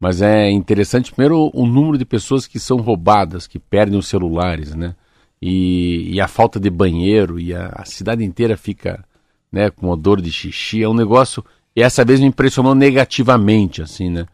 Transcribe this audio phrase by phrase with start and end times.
[0.00, 4.74] Mas é interessante, primeiro, o número de pessoas que são roubadas, que perdem os celulares,
[4.74, 4.96] né?
[5.42, 9.04] E, e a falta de banheiro, e a, a cidade inteira fica
[9.50, 10.84] né, com odor de xixi.
[10.84, 11.44] É um negócio.
[11.74, 14.26] E essa vez me impressionou negativamente, assim, né?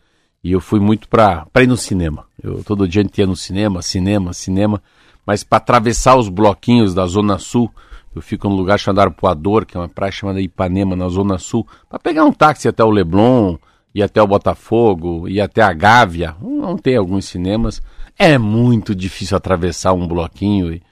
[0.44, 2.26] E eu fui muito para ir no cinema.
[2.42, 4.82] Eu todo dia ia no cinema, cinema, cinema.
[5.26, 7.70] Mas para atravessar os bloquinhos da Zona Sul,
[8.14, 11.66] eu fico num lugar chamado Arpoador, que é uma praia chamada Ipanema, na Zona Sul,
[11.88, 13.56] para pegar um táxi até o Leblon,
[13.94, 16.36] ir até o Botafogo, ir até a Gávea.
[16.40, 17.82] Não tem alguns cinemas.
[18.18, 20.82] É muito difícil atravessar um bloquinho, e-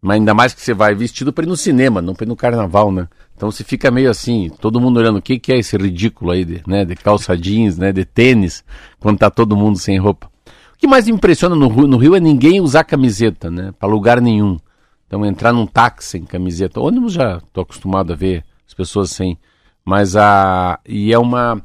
[0.00, 2.36] mas ainda mais que você vai vestido para ir no cinema, não para ir no
[2.36, 3.06] carnaval, né?
[3.36, 6.44] Então você fica meio assim, todo mundo olhando, o que, que é esse ridículo aí,
[6.44, 6.84] de, né?
[6.84, 7.92] De calça jeans, né?
[7.92, 8.64] De tênis,
[8.98, 10.30] quando tá todo mundo sem roupa.
[10.74, 13.72] O que mais impressiona no Rio, no Rio é ninguém usar camiseta, né?
[13.78, 14.58] Para lugar nenhum.
[15.06, 19.36] Então entrar num táxi sem camiseta, ônibus já tô acostumado a ver as pessoas sem,
[19.84, 21.60] mas a e é uma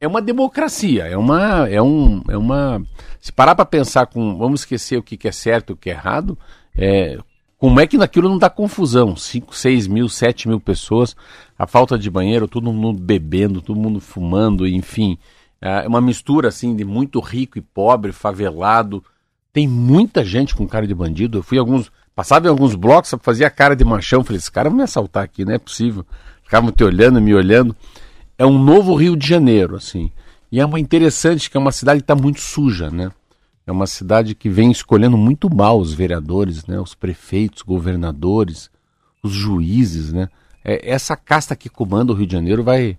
[0.00, 2.80] é uma democracia, é uma é um é uma
[3.20, 5.94] se parar para pensar com, vamos esquecer o que, que é certo, o que é
[5.94, 6.38] errado,
[6.76, 7.18] é
[7.64, 9.16] como é que naquilo não dá confusão?
[9.16, 11.16] 5, 6 mil, 7 mil pessoas,
[11.58, 15.16] a falta de banheiro, todo mundo bebendo, todo mundo fumando, enfim.
[15.62, 19.02] É uma mistura assim de muito rico e pobre, favelado.
[19.50, 21.38] Tem muita gente com cara de bandido.
[21.38, 21.90] Eu fui alguns.
[22.14, 24.22] Passava em alguns blocos, fazia cara de machão.
[24.22, 26.04] Falei, esse cara vai me assaltar aqui, não é possível.
[26.42, 27.74] Ficavam te olhando, me olhando.
[28.36, 30.12] É um novo Rio de Janeiro, assim.
[30.52, 33.10] E é uma interessante que é uma cidade que está muito suja, né?
[33.66, 36.78] É uma cidade que vem escolhendo muito mal os vereadores, né?
[36.78, 38.70] Os prefeitos, governadores,
[39.22, 40.28] os juízes, né?
[40.62, 42.98] É, essa casta que comanda o Rio de Janeiro vai.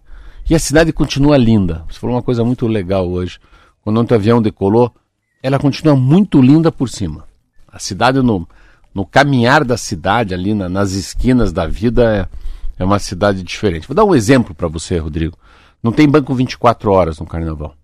[0.50, 1.84] E a cidade continua linda.
[1.90, 3.40] Você falou uma coisa muito legal hoje.
[3.84, 4.94] Quando o avião decolou,
[5.42, 7.26] ela continua muito linda por cima.
[7.68, 8.48] A cidade, no,
[8.94, 12.30] no caminhar da cidade, ali na- nas esquinas da vida,
[12.78, 13.88] é, é uma cidade diferente.
[13.88, 15.38] Vou dar um exemplo para você, Rodrigo.
[15.84, 17.76] Não tem banco 24 horas no carnaval.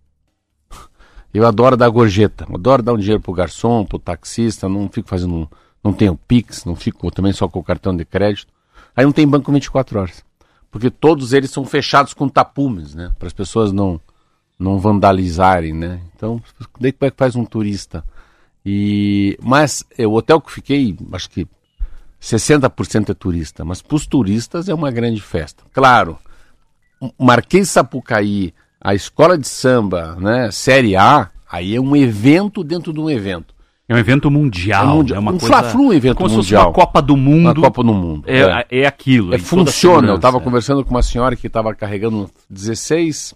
[1.34, 5.50] Eu adoro dar gorjeta, adoro dar um dinheiro pro garçom, pro taxista, não fico fazendo.
[5.84, 8.54] Não tenho Pix, não fico também só com o cartão de crédito.
[8.96, 10.24] Aí não tem banco 24 horas.
[10.70, 13.12] Porque todos eles são fechados com tapumes, né?
[13.18, 14.00] Para as pessoas não,
[14.60, 16.02] não vandalizarem, né?
[16.16, 16.42] Então,
[16.80, 18.04] daí como é que faz um turista?
[18.66, 21.48] E, mas é, o hotel que fiquei, acho que
[22.22, 25.64] 60% é turista, mas para os turistas é uma grande festa.
[25.74, 26.20] Claro,
[27.18, 33.00] Marquês Sapucaí, a escola de samba, né, Série A, aí é um evento dentro de
[33.00, 33.54] um evento.
[33.88, 34.84] É um evento mundial.
[34.84, 35.18] É mundial.
[35.18, 35.48] É uma Um coisa.
[35.48, 36.68] Fla-Flu é um evento como se fosse mundial.
[36.68, 37.58] uma Copa do Mundo.
[37.58, 38.24] Uma Copa no Mundo.
[38.26, 39.34] É, é aquilo.
[39.34, 40.08] É, em toda a funciona.
[40.08, 40.40] Eu estava é.
[40.40, 43.36] conversando com uma senhora que estava carregando 16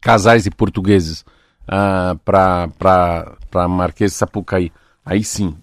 [0.00, 1.24] casais de portugueses
[1.68, 4.72] ah, para Marquês de Sapucaí.
[5.06, 5.54] Aí sim,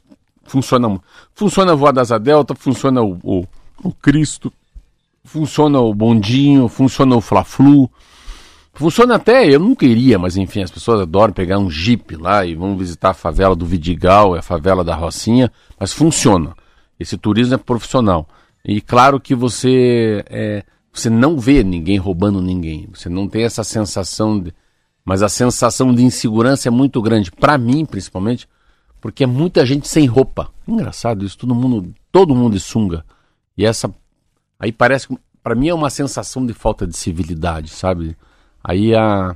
[0.45, 0.99] funciona.
[1.33, 3.45] Funciona a Voa das Delta, funciona o, o,
[3.83, 4.53] o Cristo,
[5.23, 7.89] funciona o Bondinho, funciona o Fla-Flu,
[8.81, 12.55] Funciona até, eu nunca iria, mas enfim, as pessoas adoram pegar um jeep lá e
[12.55, 16.55] vão visitar a favela do Vidigal, a favela da Rocinha, mas funciona.
[16.99, 18.27] Esse turismo é profissional.
[18.65, 23.63] E claro que você é, você não vê ninguém roubando ninguém, você não tem essa
[23.63, 24.51] sensação de,
[25.05, 28.49] mas a sensação de insegurança é muito grande para mim, principalmente,
[28.99, 30.49] porque é muita gente sem roupa.
[30.67, 33.05] Engraçado isso, todo mundo, todo mundo de sunga.
[33.55, 33.93] E essa
[34.59, 35.07] aí parece
[35.43, 38.17] para mim é uma sensação de falta de civilidade, sabe?
[38.63, 39.35] Aí a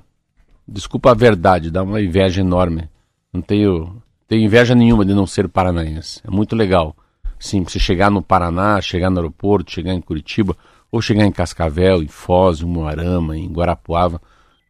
[0.67, 2.89] desculpa a verdade, dá uma inveja enorme.
[3.31, 6.21] Não tenho tenho inveja nenhuma de não ser paranaense.
[6.23, 6.95] É muito legal.
[7.39, 10.55] Sim, você chegar no Paraná, chegar no aeroporto, chegar em Curitiba,
[10.91, 14.21] ou chegar em Cascavel, em Foz, em Moarama, em Guarapuava.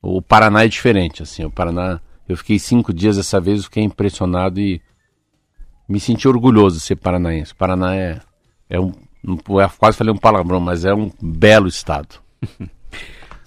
[0.02, 2.02] O Paraná é diferente, assim, o Paraná...
[2.28, 4.82] Eu fiquei cinco dias dessa vez, fiquei impressionado e
[5.88, 7.54] me senti orgulhoso de ser paranaense.
[7.54, 8.20] O Paraná é,
[8.68, 8.92] é um...
[9.24, 12.16] Eu quase falei um palavrão, mas é um belo estado.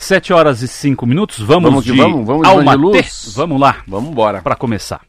[0.00, 3.34] Sete horas e cinco minutos, vamos, vamos de vamos, vamos Alma de luz.
[3.34, 3.82] Vamos lá.
[3.86, 4.40] Vamos embora.
[4.40, 5.00] Para começar.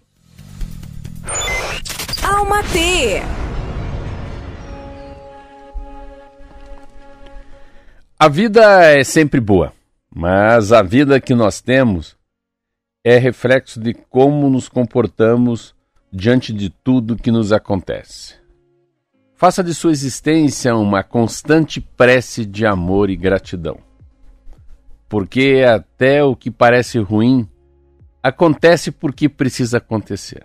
[2.24, 3.22] Alma T.
[8.18, 9.72] A vida é sempre boa,
[10.14, 12.18] mas a vida que nós temos
[13.04, 15.76] é reflexo de como nos comportamos
[16.12, 18.36] diante de tudo que nos acontece.
[19.36, 23.89] Faça de sua existência uma constante prece de amor e gratidão.
[25.10, 27.50] Porque até o que parece ruim
[28.22, 30.44] acontece porque precisa acontecer.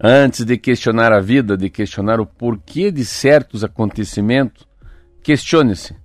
[0.00, 4.66] Antes de questionar a vida, de questionar o porquê de certos acontecimentos,
[5.22, 5.96] questione-se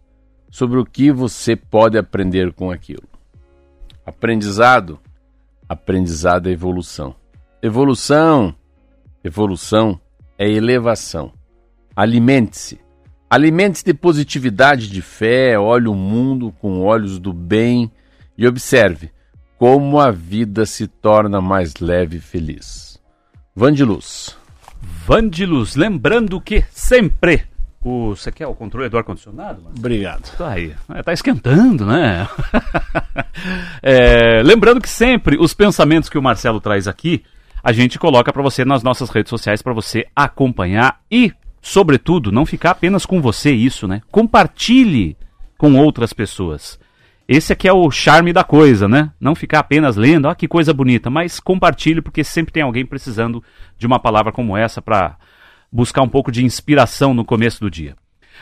[0.49, 3.07] sobre o que você pode aprender com aquilo.
[4.05, 4.99] Aprendizado,
[5.67, 7.15] aprendizado é evolução.
[7.61, 8.55] Evolução,
[9.23, 9.99] evolução
[10.37, 11.31] é elevação.
[11.95, 12.79] Alimente-se.
[13.29, 17.91] Alimente-se de positividade, de fé, olhe o mundo com olhos do bem
[18.37, 19.11] e observe
[19.57, 22.99] como a vida se torna mais leve e feliz.
[23.55, 24.37] Vandiluz.
[24.81, 27.45] Vandiluz, lembrando que sempre
[27.81, 29.63] o, você quer o controle do ar-condicionado?
[29.77, 30.35] Obrigado.
[30.37, 30.73] Tá aí.
[30.89, 32.27] É, tá esquentando, né?
[33.83, 37.23] é, lembrando que sempre os pensamentos que o Marcelo traz aqui,
[37.63, 42.45] a gente coloca para você nas nossas redes sociais para você acompanhar e, sobretudo, não
[42.45, 44.01] ficar apenas com você isso, né?
[44.11, 45.17] Compartilhe
[45.57, 46.79] com outras pessoas.
[47.27, 49.11] Esse aqui é o charme da coisa, né?
[49.19, 53.43] Não ficar apenas lendo, ah, que coisa bonita, mas compartilhe porque sempre tem alguém precisando
[53.77, 55.15] de uma palavra como essa para
[55.71, 57.95] buscar um pouco de inspiração no começo do dia.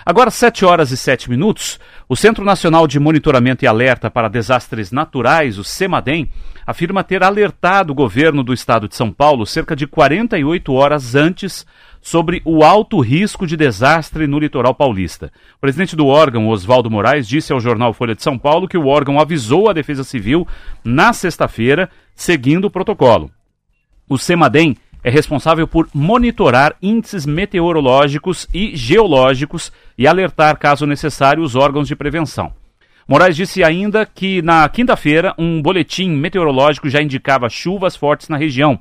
[0.05, 4.91] Agora, 7 horas e 7 minutos, o Centro Nacional de Monitoramento e Alerta para Desastres
[4.91, 6.31] Naturais, o CEMADEM,
[6.65, 11.65] afirma ter alertado o governo do estado de São Paulo cerca de 48 horas antes
[12.07, 15.29] sobre o alto risco de desastre no litoral paulista.
[15.57, 18.87] O presidente do órgão, Oswaldo Moraes, disse ao jornal Folha de São Paulo que o
[18.87, 20.47] órgão avisou a Defesa Civil
[20.85, 23.29] na sexta-feira, seguindo o protocolo.
[24.07, 31.57] O CEMADEM é responsável por monitorar índices meteorológicos e geológicos e alertar, caso necessário, os
[31.57, 32.53] órgãos de prevenção.
[33.05, 38.79] Moraes disse ainda que na quinta-feira um boletim meteorológico já indicava chuvas fortes na região.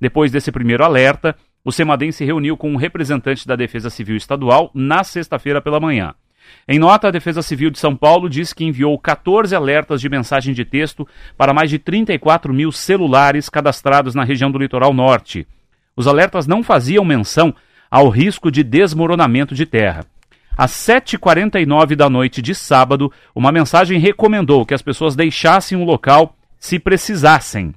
[0.00, 1.34] Depois desse primeiro alerta,
[1.68, 6.14] o Semadem se reuniu com um representante da Defesa Civil Estadual na sexta-feira pela manhã.
[6.66, 10.54] Em nota, a Defesa Civil de São Paulo diz que enviou 14 alertas de mensagem
[10.54, 11.06] de texto
[11.36, 15.46] para mais de 34 mil celulares cadastrados na região do litoral norte.
[15.94, 17.54] Os alertas não faziam menção
[17.90, 20.06] ao risco de desmoronamento de terra.
[20.56, 26.34] Às 7h49 da noite de sábado, uma mensagem recomendou que as pessoas deixassem o local
[26.58, 27.74] se precisassem.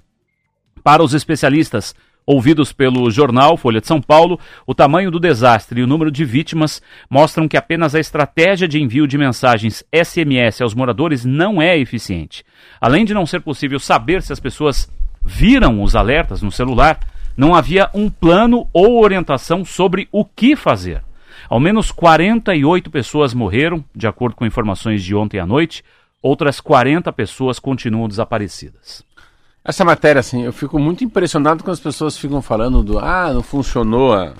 [0.81, 1.93] Para os especialistas
[2.25, 6.23] ouvidos pelo jornal Folha de São Paulo, o tamanho do desastre e o número de
[6.23, 11.77] vítimas mostram que apenas a estratégia de envio de mensagens SMS aos moradores não é
[11.77, 12.43] eficiente.
[12.79, 14.89] Além de não ser possível saber se as pessoas
[15.23, 16.99] viram os alertas no celular,
[17.35, 21.03] não havia um plano ou orientação sobre o que fazer.
[21.49, 25.83] Ao menos 48 pessoas morreram, de acordo com informações de ontem à noite,
[26.21, 29.03] outras 40 pessoas continuam desaparecidas.
[29.63, 33.43] Essa matéria, assim, eu fico muito impressionado quando as pessoas ficam falando do ah, não
[33.43, 34.33] funcionou a,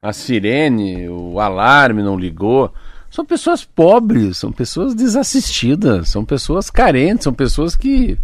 [0.00, 2.72] a sirene, o alarme não ligou.
[3.10, 8.16] São pessoas pobres, são pessoas desassistidas, são pessoas carentes, são pessoas que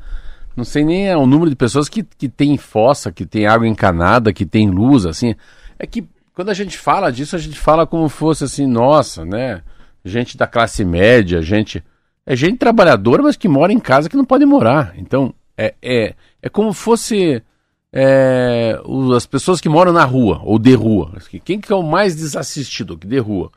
[0.57, 4.33] não sei nem o número de pessoas que, que tem fossa, que tem água encanada,
[4.33, 5.35] que tem luz, assim.
[5.78, 6.04] É que
[6.35, 9.62] quando a gente fala disso, a gente fala como fosse assim, nossa, né?
[10.04, 11.83] Gente da classe média, gente.
[12.25, 14.95] É gente trabalhadora, mas que mora em casa que não pode morar.
[14.97, 17.42] Então, é, é, é como fosse
[17.92, 18.80] é,
[19.16, 21.18] as pessoas que moram na rua, ou de rua.
[21.44, 23.50] Quem que é o mais desassistido que de rua?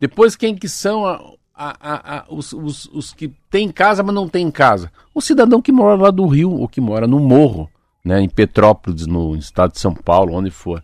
[0.00, 1.20] Depois, quem que são a,
[1.54, 4.90] a, a, os, os, os, que têm casa, mas não têm casa.
[5.14, 7.70] O cidadão que mora lá do Rio, ou que mora no Morro,
[8.04, 10.82] né, em Petrópolis, no estado de São Paulo, onde for.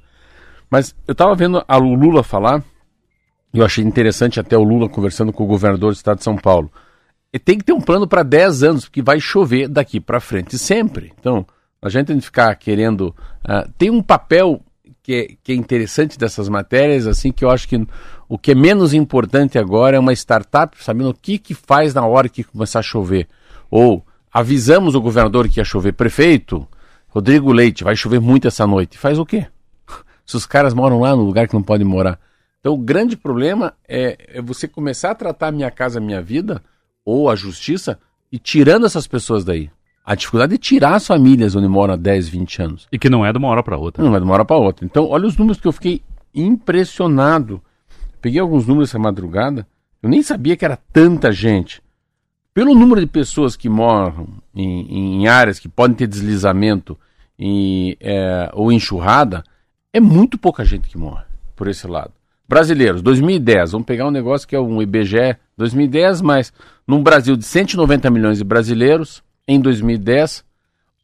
[0.70, 2.62] Mas eu estava vendo a Lula falar,
[3.52, 6.70] eu achei interessante até o Lula conversando com o governador do estado de São Paulo.
[7.32, 10.58] E tem que ter um plano para 10 anos, porque vai chover daqui para frente
[10.58, 11.12] sempre.
[11.18, 11.46] Então,
[11.80, 13.14] a gente tem que ficar querendo.
[13.44, 14.60] Uh, tem um papel
[15.02, 17.86] que é, que é interessante dessas matérias, assim, que eu acho que
[18.28, 22.04] o que é menos importante agora é uma startup sabendo o que, que faz na
[22.04, 23.28] hora que começar a chover.
[23.70, 25.92] Ou avisamos o governador que ia chover.
[25.92, 26.66] Prefeito,
[27.08, 28.98] Rodrigo Leite, vai chover muito essa noite.
[28.98, 29.46] Faz o quê?
[30.26, 32.18] Se os caras moram lá no lugar que não podem morar.
[32.60, 36.62] Então o grande problema é, é você começar a tratar Minha Casa Minha Vida
[37.04, 37.98] ou a justiça
[38.30, 39.70] e tirando essas pessoas daí.
[40.04, 42.88] A dificuldade é tirar as famílias onde moram há 10, 20 anos.
[42.90, 44.02] E que não é de uma hora para outra.
[44.02, 44.84] Não é de uma hora para outra.
[44.84, 46.02] Então, olha os números que eu fiquei
[46.34, 47.62] impressionado.
[48.20, 49.66] Peguei alguns números essa madrugada.
[50.02, 51.82] Eu nem sabia que era tanta gente.
[52.52, 56.98] Pelo número de pessoas que moram em, em áreas que podem ter deslizamento
[57.38, 59.44] e, é, ou enxurrada,
[59.92, 62.12] é muito pouca gente que morre por esse lado.
[62.50, 66.52] Brasileiros, 2010, vamos pegar um negócio que é um IBGE 2010, mas
[66.84, 70.44] num Brasil de 190 milhões de brasileiros, em 2010,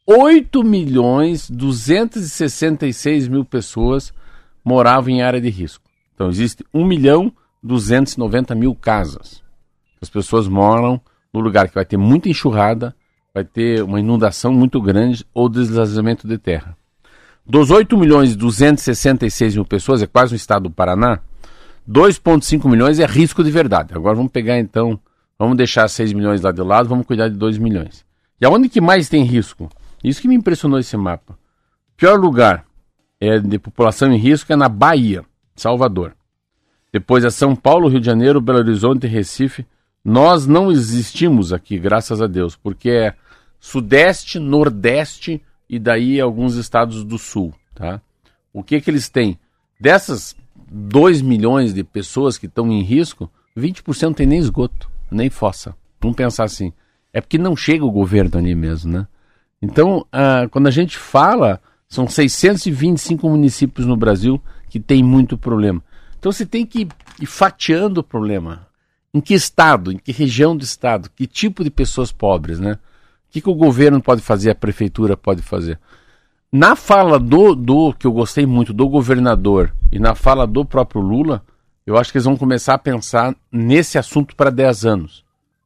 [0.05, 4.13] 8 milhões 266 mil pessoas
[4.61, 5.85] moravam em área de risco.
[6.13, 7.31] Então existe 1 milhão
[7.63, 9.41] 290 mil casas.
[10.01, 10.99] As pessoas moram
[11.33, 12.93] no lugar que vai ter muita enxurrada,
[13.33, 16.75] vai ter uma inundação muito grande ou deslizamento de terra.
[17.45, 21.21] Dos 8 milhões e 266 mil pessoas, é quase o estado do Paraná,
[21.87, 23.93] 2,5 milhões é risco de verdade.
[23.93, 24.99] Agora vamos pegar então,
[25.39, 28.05] vamos deixar 6 milhões lá de lado, vamos cuidar de 2 milhões.
[28.39, 29.69] E aonde que mais tem risco?
[30.03, 31.37] Isso que me impressionou esse mapa.
[31.95, 32.65] Pior lugar
[33.19, 35.23] é de população em risco é na Bahia,
[35.55, 36.13] Salvador.
[36.91, 39.65] Depois é São Paulo, Rio de Janeiro, Belo Horizonte Recife.
[40.03, 43.15] Nós não existimos aqui, graças a Deus, porque é
[43.59, 47.99] Sudeste, Nordeste e daí alguns estados do Sul, tá?
[48.53, 49.37] O que que eles têm?
[49.79, 50.35] Dessas
[50.69, 55.75] 2 milhões de pessoas que estão em risco, 20% não tem nem esgoto, nem fossa.
[55.99, 56.73] Vamos pensar assim.
[57.13, 59.07] É porque não chega o governo ali mesmo, né?
[59.61, 61.59] Então, ah, quando a gente fala,
[61.89, 65.81] são 625 municípios no Brasil que tem muito problema.
[66.19, 66.87] Então você tem que
[67.19, 68.67] ir fatiando o problema.
[69.13, 72.73] Em que estado, em que região do estado, que tipo de pessoas pobres, né?
[72.73, 75.79] O que, que o governo pode fazer, a prefeitura pode fazer?
[76.51, 81.01] Na fala do, do, que eu gostei muito, do governador e na fala do próprio
[81.01, 81.43] Lula,
[81.85, 85.25] eu acho que eles vão começar a pensar nesse assunto para 10 anos.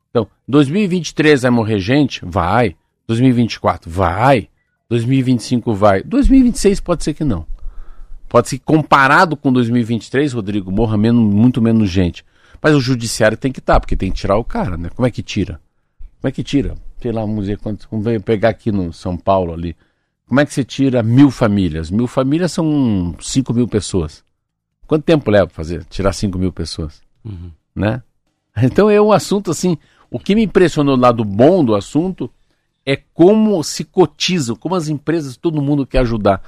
[0.10, 2.26] Então, 2023 vai morrer gente?
[2.26, 2.76] Vai.
[3.08, 3.92] 2024?
[3.92, 4.50] Vai.
[4.90, 6.02] 2025 vai.
[6.02, 7.46] 2026 pode ser que não.
[8.28, 12.26] Pode ser que comparado com 2023, Rodrigo, morra menos, muito menos gente.
[12.60, 14.90] Mas o judiciário tem que estar, tá, porque tem que tirar o cara, né?
[14.96, 15.62] Como é que tira?
[16.20, 16.76] Como é que tira?
[17.02, 17.88] Sei lá, vamos ver quanto.
[17.92, 19.76] Vamos pegar aqui no São Paulo ali.
[20.32, 21.92] Como é que você tira mil famílias?
[21.92, 24.24] Mil famílias são cinco mil pessoas.
[24.88, 25.84] Quanto tempo leva para fazer?
[25.84, 27.02] Tirar cinco mil pessoas?
[27.26, 27.52] Uhum.
[27.76, 28.02] Né?
[28.64, 29.78] Então é um assunto assim.
[30.10, 32.32] O que me impressionou do lado bom do assunto
[32.86, 36.42] é como se cotizam, como as empresas, todo mundo quer ajudar.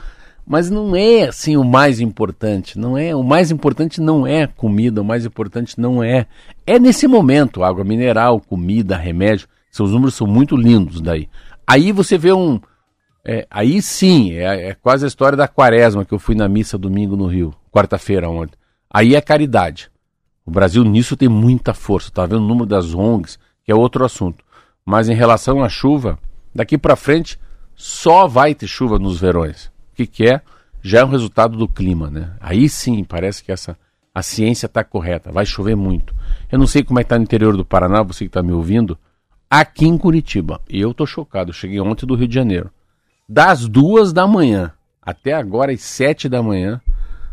[0.47, 3.13] Mas não é assim o mais importante, não é.
[3.13, 6.25] O mais importante não é comida, o mais importante não é.
[6.65, 9.45] É nesse momento, água mineral, comida, remédio.
[9.69, 11.27] Seus números são muito lindos daí.
[11.67, 12.61] Aí você vê um,
[13.25, 16.77] é, aí sim, é, é, quase a história da quaresma que eu fui na missa
[16.77, 18.57] domingo no Rio, quarta-feira ontem.
[18.89, 19.89] Aí é caridade.
[20.45, 22.11] O Brasil nisso tem muita força.
[22.11, 24.43] Tá vendo o número das ONGs, que é outro assunto.
[24.85, 26.19] Mas em relação à chuva,
[26.53, 27.39] daqui para frente
[27.75, 29.67] só vai ter chuva nos verões.
[29.67, 30.41] O que, que é?
[30.81, 32.33] Já é um resultado do clima, né?
[32.41, 33.77] Aí sim, parece que essa
[34.13, 35.31] a ciência está correta.
[35.31, 36.13] Vai chover muito.
[36.51, 38.51] Eu não sei como é que tá no interior do Paraná, você que está me
[38.51, 38.97] ouvindo.
[39.49, 41.53] Aqui em Curitiba, e eu tô chocado.
[41.53, 42.69] Cheguei ontem do Rio de Janeiro
[43.27, 44.73] das duas da manhã
[45.05, 46.81] até agora às sete da manhã,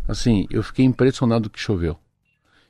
[0.09, 1.97] assim, eu fiquei impressionado que choveu.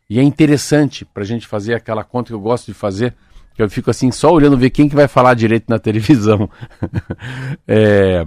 [0.09, 3.15] E é interessante para a gente fazer aquela conta que eu gosto de fazer,
[3.55, 6.51] que eu fico assim só olhando ver quem que vai falar direito na televisão.
[7.67, 8.25] é,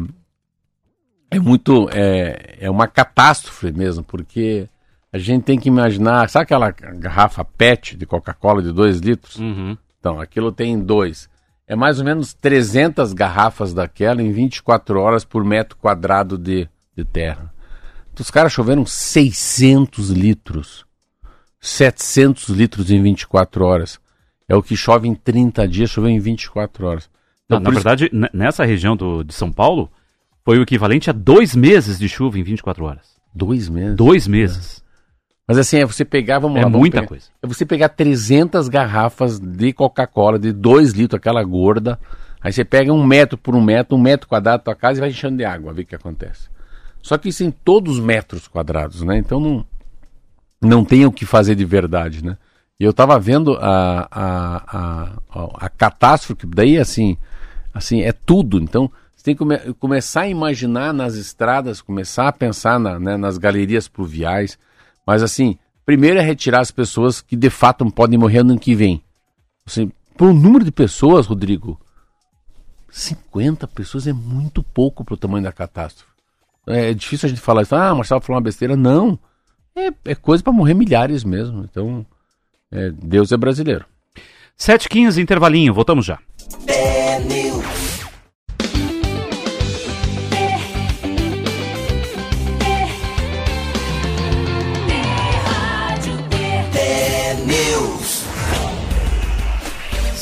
[1.29, 4.67] é muito, é, é uma catástrofe mesmo, porque
[5.11, 9.35] a gente tem que imaginar, sabe aquela garrafa PET de Coca-Cola de 2 litros?
[9.35, 9.77] Uhum.
[9.99, 11.29] Então, aquilo tem dois
[11.73, 17.03] é mais ou menos 300 garrafas daquela em 24 horas por metro quadrado de, de
[17.03, 17.51] terra.
[18.13, 20.85] Então, os caras choveram 600 litros.
[21.59, 23.99] 700 litros em 24 horas.
[24.47, 27.09] É o que chove em 30 dias, choveu em 24 horas.
[27.45, 28.29] Então, Não, na verdade, isso...
[28.31, 29.89] nessa região do, de São Paulo,
[30.45, 33.15] foi o equivalente a dois meses de chuva em 24 horas.
[33.33, 33.95] Dois meses?
[33.95, 34.82] Dois meses.
[35.47, 36.69] Mas assim, é você pegar, vamos é lá.
[36.69, 37.25] muita pegar, coisa.
[37.41, 41.99] É você pegar 300 garrafas de Coca-Cola de 2 litros, aquela gorda.
[42.41, 45.01] Aí você pega um metro por um metro, um metro quadrado da tua casa e
[45.01, 46.49] vai enchendo de água, ver o que acontece.
[47.01, 49.17] Só que isso em todos os metros quadrados, né?
[49.17, 49.65] Então não,
[50.61, 52.37] não tem o que fazer de verdade, né?
[52.79, 57.17] E eu estava vendo a, a, a, a, catástrofe, daí assim,
[57.73, 58.59] assim, é tudo.
[58.59, 63.15] Então, você tem que come, começar a imaginar nas estradas, começar a pensar na, né,
[63.15, 64.57] nas galerias pluviais.
[65.05, 69.01] Mas assim, primeiro é retirar as pessoas que de fato podem morrer ano que vem.
[69.65, 71.79] Assim, por número de pessoas, Rodrigo,
[72.89, 76.11] 50 pessoas é muito pouco para o tamanho da catástrofe.
[76.67, 78.75] É, é difícil a gente falar isso, ah, Marcelo falou uma besteira.
[78.75, 79.19] Não.
[79.75, 81.63] É, é coisa para morrer milhares mesmo.
[81.63, 82.05] Então,
[82.71, 83.85] é, Deus é brasileiro.
[84.57, 86.19] 7h15, intervalinho, voltamos já.
[86.67, 87.19] É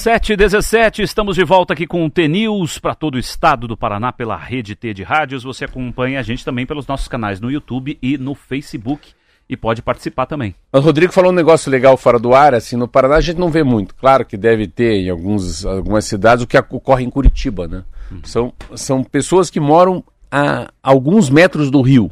[0.02, 4.36] 7h17, estamos de volta aqui com o T-News para todo o estado do Paraná pela
[4.36, 5.44] Rede T de Rádios.
[5.44, 9.10] Você acompanha a gente também pelos nossos canais no YouTube e no Facebook
[9.48, 10.56] e pode participar também.
[10.74, 13.52] O Rodrigo falou um negócio legal fora do ar, assim, no Paraná a gente não
[13.52, 13.94] vê muito.
[13.94, 17.84] Claro que deve ter em alguns, algumas cidades o que ocorre em Curitiba, né?
[18.10, 18.22] Uhum.
[18.24, 22.10] São, são pessoas que moram a alguns metros do rio.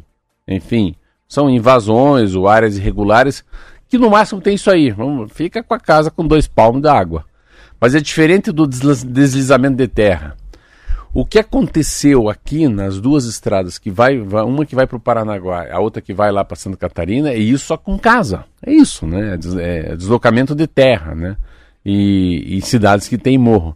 [0.47, 0.93] Enfim,
[1.27, 3.43] são invasões ou áreas irregulares
[3.87, 4.93] que no máximo tem isso aí.
[5.31, 7.25] Fica com a casa com dois palmos d'água.
[7.79, 10.35] Mas é diferente do deslizamento de terra.
[11.13, 15.65] O que aconteceu aqui nas duas estradas, que vai, uma que vai para o Paranaguá,
[15.71, 18.45] a outra que vai lá para Santa Catarina, é isso só com casa.
[18.63, 19.37] É isso, né?
[19.59, 21.35] É, é deslocamento de terra, né?
[21.83, 23.75] E, e cidades que tem morro.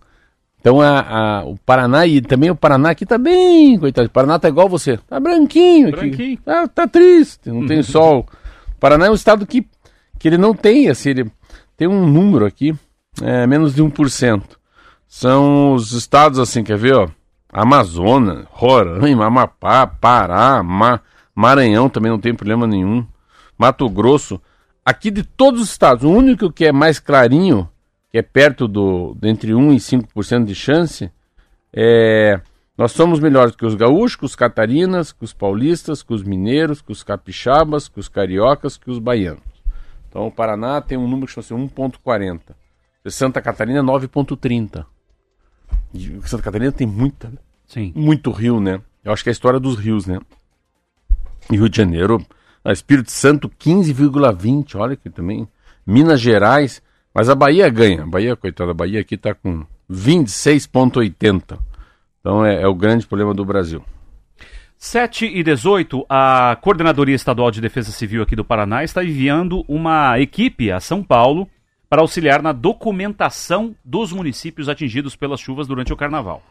[0.60, 4.08] Então a, a, o Paraná, e também o Paraná aqui tá bem, coitado.
[4.08, 5.98] O Paraná tá igual você, tá branquinho aqui.
[5.98, 6.38] Branquinho.
[6.38, 8.28] Tá, tá triste, não tem sol.
[8.76, 9.66] O Paraná é um estado que,
[10.20, 11.32] que ele não tem, assim, ele
[11.76, 12.74] tem um número aqui,
[13.22, 14.41] é, menos de 1%.
[15.08, 17.08] São os estados assim, quer ver, ó?
[17.51, 20.99] Amazonas, Roraima, Amapá, Pará, Ma
[21.36, 23.06] Maranhão também não tem problema nenhum.
[23.58, 24.41] Mato Grosso.
[24.86, 27.69] Aqui de todos os estados, o único que é mais clarinho,
[28.12, 31.12] que é perto do entre 1 e 5% de chance,
[31.71, 32.41] é
[32.76, 36.82] nós somos melhores que os gaúchos, que os catarinas, que os paulistas, que os mineiros,
[36.82, 39.43] que os capixabas, que os cariocas, que os baianos.
[40.10, 42.41] Então o Paraná tem um número que chama-se 1.40.
[43.12, 44.86] Santa Catarina 9.30.
[46.26, 47.32] Santa Catarina tem muita,
[47.66, 47.92] Sim.
[47.96, 48.82] muito rio, né?
[49.04, 50.20] Eu acho que é a história dos rios, né?
[51.52, 52.26] E Rio de Janeiro,
[52.63, 55.48] a Espírito Santo 15,20, olha que também.
[55.86, 56.82] Minas Gerais,
[57.13, 58.04] mas a Bahia ganha.
[58.04, 61.60] A Bahia, coitada, a Bahia aqui está com 26,80.
[62.20, 63.84] Então é, é o grande problema do Brasil.
[64.78, 70.20] 7 e 18, a Coordenadoria Estadual de Defesa Civil aqui do Paraná está enviando uma
[70.20, 71.48] equipe a São Paulo
[71.93, 76.41] para auxiliar na documentação dos municípios atingidos pelas chuvas durante o carnaval.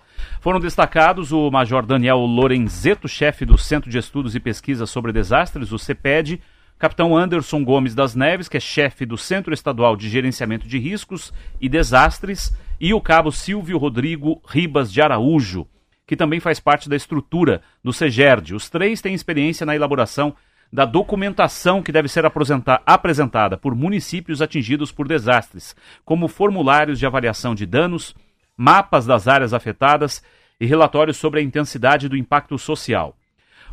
[0.41, 5.73] Foram destacados o Major Daniel Lorenzeto, chefe do Centro de Estudos e Pesquisas sobre Desastres,
[5.73, 6.41] o CEPED,
[6.79, 11.33] Capitão Anderson Gomes das Neves, que é chefe do Centro Estadual de Gerenciamento de Riscos
[11.61, 15.67] e Desastres, e o Cabo Silvio Rodrigo Ribas de Araújo,
[16.07, 18.55] que também faz parte da estrutura do SEGERD.
[18.55, 20.37] Os três têm experiência na elaboração
[20.73, 27.55] da documentação que deve ser apresentada por municípios atingidos por desastres, como formulários de avaliação
[27.55, 28.15] de danos,
[28.57, 30.23] mapas das áreas afetadas
[30.59, 33.15] e relatórios sobre a intensidade do impacto social.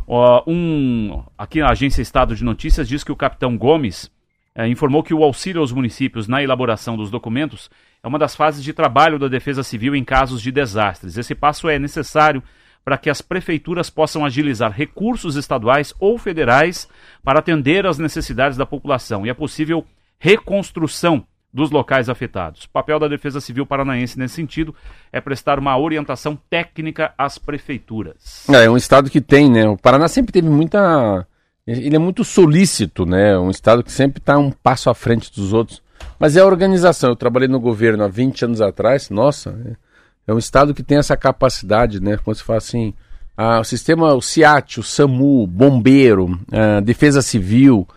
[0.05, 4.11] Uh, um, aqui a Agência Estado de Notícias diz que o capitão Gomes
[4.55, 7.69] eh, informou que o auxílio aos municípios na elaboração dos documentos
[8.03, 11.17] é uma das fases de trabalho da Defesa Civil em casos de desastres.
[11.17, 12.43] Esse passo é necessário
[12.89, 16.89] para que as prefeituras possam agilizar recursos estaduais ou federais
[17.23, 19.85] para atender às necessidades da população e a possível
[20.17, 21.23] reconstrução
[21.53, 22.63] dos locais afetados.
[22.63, 24.73] O papel da Defesa Civil Paranaense nesse sentido
[25.13, 28.47] é prestar uma orientação técnica às prefeituras.
[28.49, 29.69] É, é um estado que tem, né?
[29.69, 31.27] O Paraná sempre teve muita.
[31.67, 33.37] Ele é muito solícito, né?
[33.37, 35.79] Um estado que sempre está um passo à frente dos outros.
[36.17, 37.11] Mas é a organização.
[37.11, 39.11] Eu trabalhei no governo há 20 anos atrás.
[39.11, 39.88] Nossa, é
[40.33, 42.17] um estado que tem essa capacidade, né?
[42.17, 42.93] Quando se fala assim,
[43.35, 47.87] ah, o sistema, o CIAT, o SAMU, bombeiro, a defesa civil,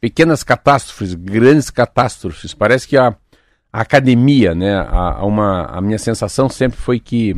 [0.00, 2.54] pequenas catástrofes, grandes catástrofes.
[2.54, 3.16] Parece que a,
[3.72, 4.74] a academia, né?
[4.74, 7.34] A, a, uma, a minha sensação sempre foi que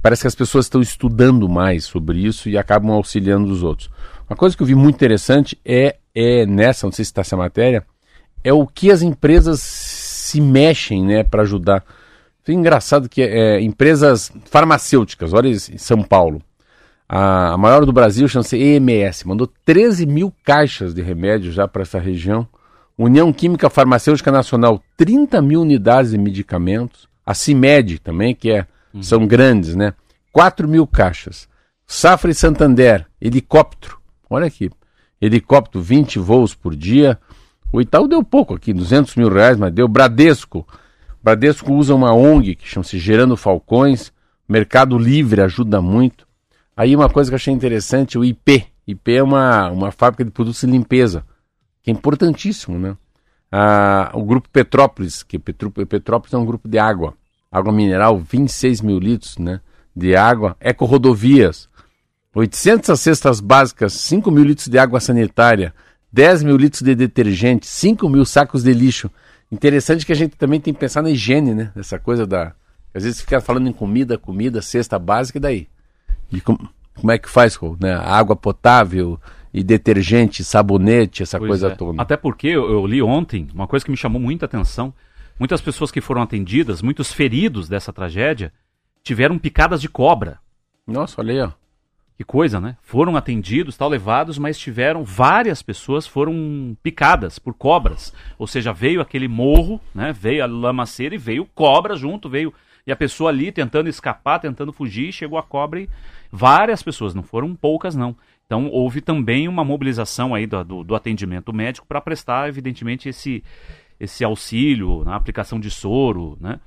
[0.00, 3.90] parece que as pessoas estão estudando mais sobre isso e acabam auxiliando os outros.
[4.28, 7.36] Uma coisa que eu vi muito interessante é, é nessa, não sei se está essa
[7.36, 7.84] matéria,
[8.44, 11.82] é o que as empresas se mexem, né, para ajudar.
[12.52, 16.42] Engraçado que é, empresas farmacêuticas, olha em São Paulo.
[17.08, 21.82] A, a maior do Brasil chama-se EMS, mandou 13 mil caixas de remédio já para
[21.82, 22.46] essa região.
[22.96, 27.08] União Química Farmacêutica Nacional, 30 mil unidades de medicamentos.
[27.24, 29.02] A CIMED também, que é, uhum.
[29.02, 29.94] são grandes, né?
[30.32, 31.48] 4 mil caixas.
[31.86, 33.98] Safra e Santander, helicóptero.
[34.28, 34.70] Olha aqui.
[35.20, 37.18] Helicóptero, 20 voos por dia.
[37.72, 39.86] O Itaú deu pouco aqui, 200 mil reais, mas deu.
[39.88, 40.66] Bradesco.
[41.22, 44.12] Bradesco usa uma ONG que chama-se Gerando Falcões.
[44.48, 46.26] Mercado Livre ajuda muito.
[46.76, 48.64] Aí uma coisa que eu achei interessante, o IP.
[48.86, 51.24] IP é uma, uma fábrica de produtos de limpeza,
[51.82, 52.96] que é importantíssimo, né?
[53.50, 57.14] Ah, o grupo Petrópolis, que Petro, Petrópolis é um grupo de água,
[57.50, 59.60] água mineral, 26 mil litros né,
[59.96, 61.68] de água, eco-rodovias,
[62.34, 65.74] 800 cestas básicas, 5 mil litros de água sanitária,
[66.12, 69.10] 10 mil litros de detergente, 5 mil sacos de lixo.
[69.50, 71.72] Interessante que a gente também tem que pensar na higiene, né?
[71.74, 72.54] Essa coisa da.
[72.94, 75.68] Às vezes fica falando em comida, comida, cesta básica, e daí?
[76.30, 76.56] E com,
[76.94, 77.94] como é que faz, né?
[77.94, 79.18] Água potável
[79.52, 81.74] e detergente, sabonete, essa pois coisa é.
[81.74, 82.02] toda.
[82.02, 84.92] Até porque eu, eu, li ontem uma coisa que me chamou muita atenção.
[85.38, 88.52] Muitas pessoas que foram atendidas, muitos feridos dessa tragédia,
[89.04, 90.38] tiveram picadas de cobra.
[90.86, 91.57] Nossa, olha aí, ó.
[92.18, 92.76] Que coisa, né?
[92.82, 98.12] Foram atendidos, tal, levados, mas tiveram várias pessoas foram picadas por cobras.
[98.36, 100.12] Ou seja, veio aquele morro, né?
[100.12, 102.52] Veio a lamaceira e veio cobra junto, veio
[102.84, 105.88] e a pessoa ali tentando escapar, tentando fugir, chegou a cobra e
[106.32, 108.16] várias pessoas, não foram poucas não.
[108.46, 113.44] Então houve também uma mobilização aí do, do, do atendimento médico para prestar, evidentemente, esse,
[114.00, 116.58] esse auxílio na aplicação de soro, né?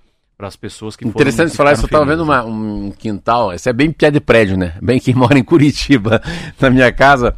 [0.42, 3.70] Para as pessoas que Interessante foram, falar isso, eu estava vendo uma, um quintal, esse
[3.70, 4.74] é bem pé de prédio, né?
[4.82, 6.20] Bem quem mora em Curitiba,
[6.60, 7.36] na minha casa,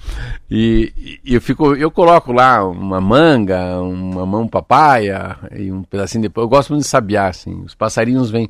[0.50, 6.22] e, e, eu fico, eu coloco lá uma manga, uma mão papaya e um pedacinho
[6.22, 6.46] depois.
[6.46, 8.50] Eu gosto muito de sabiá, assim, os passarinhos vêm.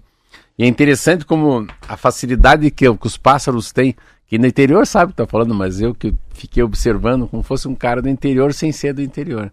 [0.55, 3.95] E é interessante como a facilidade que, que os pássaros têm,
[4.27, 7.67] que no interior sabe o que está falando, mas eu que fiquei observando como fosse
[7.67, 9.51] um cara do interior sem ser do interior.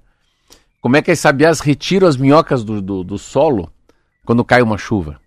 [0.79, 3.73] Como é que as sabiás retiram as minhocas do, do, do solo
[4.31, 5.21] quando cai uma chuva.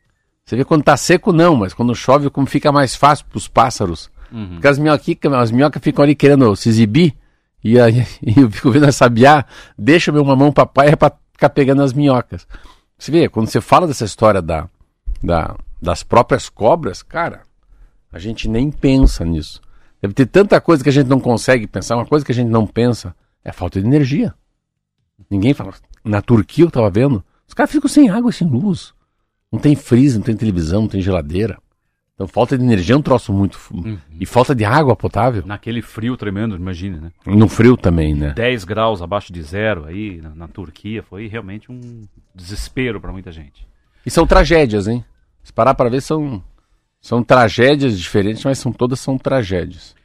[0.46, 3.50] Você vê quando está seco, não, mas quando chove, como fica mais fácil para os
[3.50, 4.10] pássaros.
[4.32, 4.52] Uhum.
[4.52, 5.06] Porque as minhocas,
[5.42, 7.14] as minhocas ficam ali querendo se exibir,
[7.62, 9.44] e aí e eu fico vendo a sabiá,
[9.78, 12.48] deixa meu mamão papai é para ficar pegando as minhocas.
[12.98, 14.70] Você vê, quando você fala dessa história da,
[15.22, 17.42] da, das próprias cobras, cara,
[18.10, 19.60] a gente nem pensa nisso.
[20.02, 22.50] Deve ter tanta coisa que a gente não consegue pensar, uma coisa que a gente
[22.50, 23.14] não pensa
[23.44, 24.34] é a falta de energia.
[25.30, 25.74] Ninguém fala.
[26.06, 28.94] Na Turquia eu estava vendo, os caras ficam sem água e sem luz.
[29.52, 31.58] Não tem freezer, não tem televisão, não tem geladeira.
[32.16, 33.60] Então falta de energia é um troço muito.
[33.72, 33.98] Uhum.
[34.20, 35.44] E falta de água potável.
[35.46, 37.12] Naquele frio tremendo, imagine, né?
[37.26, 38.34] No frio também, né?
[38.34, 42.04] 10 graus abaixo de zero aí na, na Turquia foi realmente um
[42.34, 43.68] desespero para muita gente.
[44.06, 45.04] E são tragédias, hein?
[45.44, 46.42] Se parar para ver, são,
[47.02, 49.96] são tragédias diferentes, mas são todas são tragédias.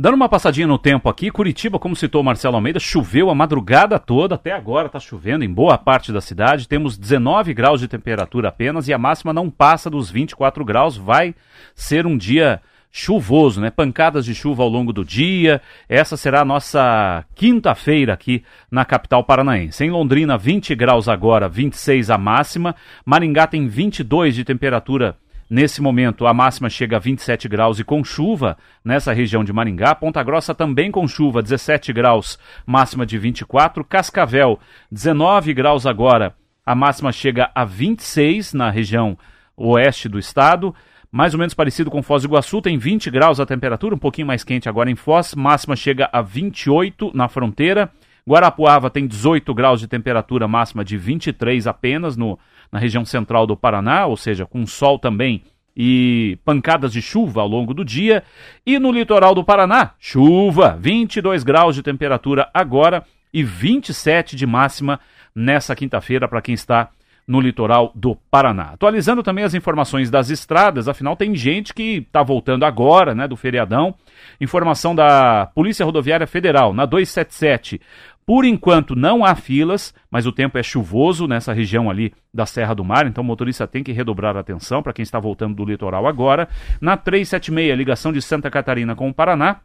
[0.00, 4.36] Dando uma passadinha no tempo aqui, Curitiba, como citou Marcelo Almeida, choveu a madrugada toda,
[4.36, 6.68] até agora está chovendo em boa parte da cidade.
[6.68, 10.96] Temos 19 graus de temperatura apenas e a máxima não passa dos 24 graus.
[10.96, 11.34] Vai
[11.74, 13.70] ser um dia chuvoso, né?
[13.70, 15.60] Pancadas de chuva ao longo do dia.
[15.88, 19.82] Essa será a nossa quinta-feira aqui na capital paranaense.
[19.82, 22.76] Em Londrina, 20 graus agora, 26 a máxima.
[23.04, 25.16] Maringá tem 22 de temperatura
[25.50, 29.94] Nesse momento, a máxima chega a 27 graus e com chuva nessa região de Maringá.
[29.94, 33.82] Ponta Grossa também com chuva, 17 graus, máxima de 24.
[33.82, 34.60] Cascavel,
[34.92, 36.34] 19 graus agora,
[36.66, 39.16] a máxima chega a 26 na região
[39.56, 40.74] oeste do estado.
[41.10, 44.26] Mais ou menos parecido com Foz do Iguaçu, tem 20 graus a temperatura, um pouquinho
[44.26, 45.34] mais quente agora em Foz.
[45.34, 47.90] Máxima chega a 28 na fronteira.
[48.28, 52.38] Guarapuava tem 18 graus de temperatura, máxima de 23 apenas no
[52.70, 55.42] na região central do Paraná, ou seja, com sol também
[55.76, 58.24] e pancadas de chuva ao longo do dia.
[58.66, 64.98] E no litoral do Paraná, chuva, 22 graus de temperatura agora e 27 de máxima
[65.34, 66.90] nessa quinta-feira para quem está
[67.28, 68.70] no litoral do Paraná.
[68.72, 73.36] Atualizando também as informações das estradas, afinal tem gente que está voltando agora, né, do
[73.36, 73.94] feriadão.
[74.40, 77.80] Informação da Polícia Rodoviária Federal, na 277.
[78.28, 82.74] Por enquanto não há filas, mas o tempo é chuvoso nessa região ali da Serra
[82.74, 85.64] do Mar, então o motorista tem que redobrar a atenção para quem está voltando do
[85.64, 86.46] litoral agora.
[86.78, 89.62] Na 376, ligação de Santa Catarina com o Paraná,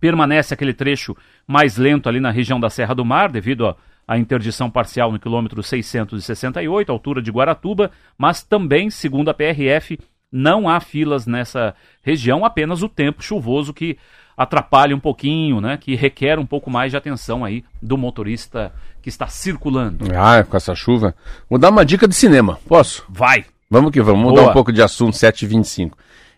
[0.00, 3.76] permanece aquele trecho mais lento ali na região da Serra do Mar, devido
[4.08, 10.00] à interdição parcial no quilômetro 668, altura de Guaratuba, mas também, segundo a PRF,
[10.32, 13.96] não há filas nessa região, apenas o tempo chuvoso que
[14.36, 15.76] atrapalha um pouquinho, né?
[15.76, 20.06] Que requer um pouco mais de atenção aí do motorista que está circulando.
[20.16, 21.14] Ah, com essa chuva.
[21.48, 23.04] Vou dar uma dica de cinema, posso?
[23.08, 23.44] Vai!
[23.70, 25.92] Vamos que vamos, mudar um pouco de assunto, 7h25.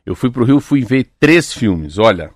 [0.04, 2.30] Eu fui pro Rio, fui ver três filmes, olha.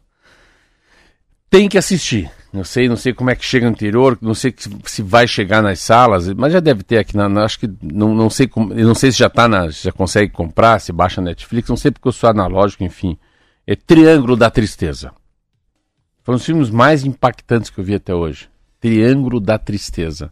[1.48, 2.30] tem que assistir.
[2.52, 4.52] Eu sei, não sei como é que chega no interior, não sei
[4.84, 8.12] se vai chegar nas salas, mas já deve ter aqui na, na acho que não,
[8.12, 11.68] não sei como, não sei se já tá na, já consegue comprar, se baixa Netflix,
[11.68, 13.16] não sei porque eu sou analógico, enfim.
[13.64, 15.12] É Triângulo da Tristeza.
[16.22, 18.48] Foi um dos filmes mais impactantes que eu vi até hoje.
[18.80, 20.30] Triângulo da Tristeza.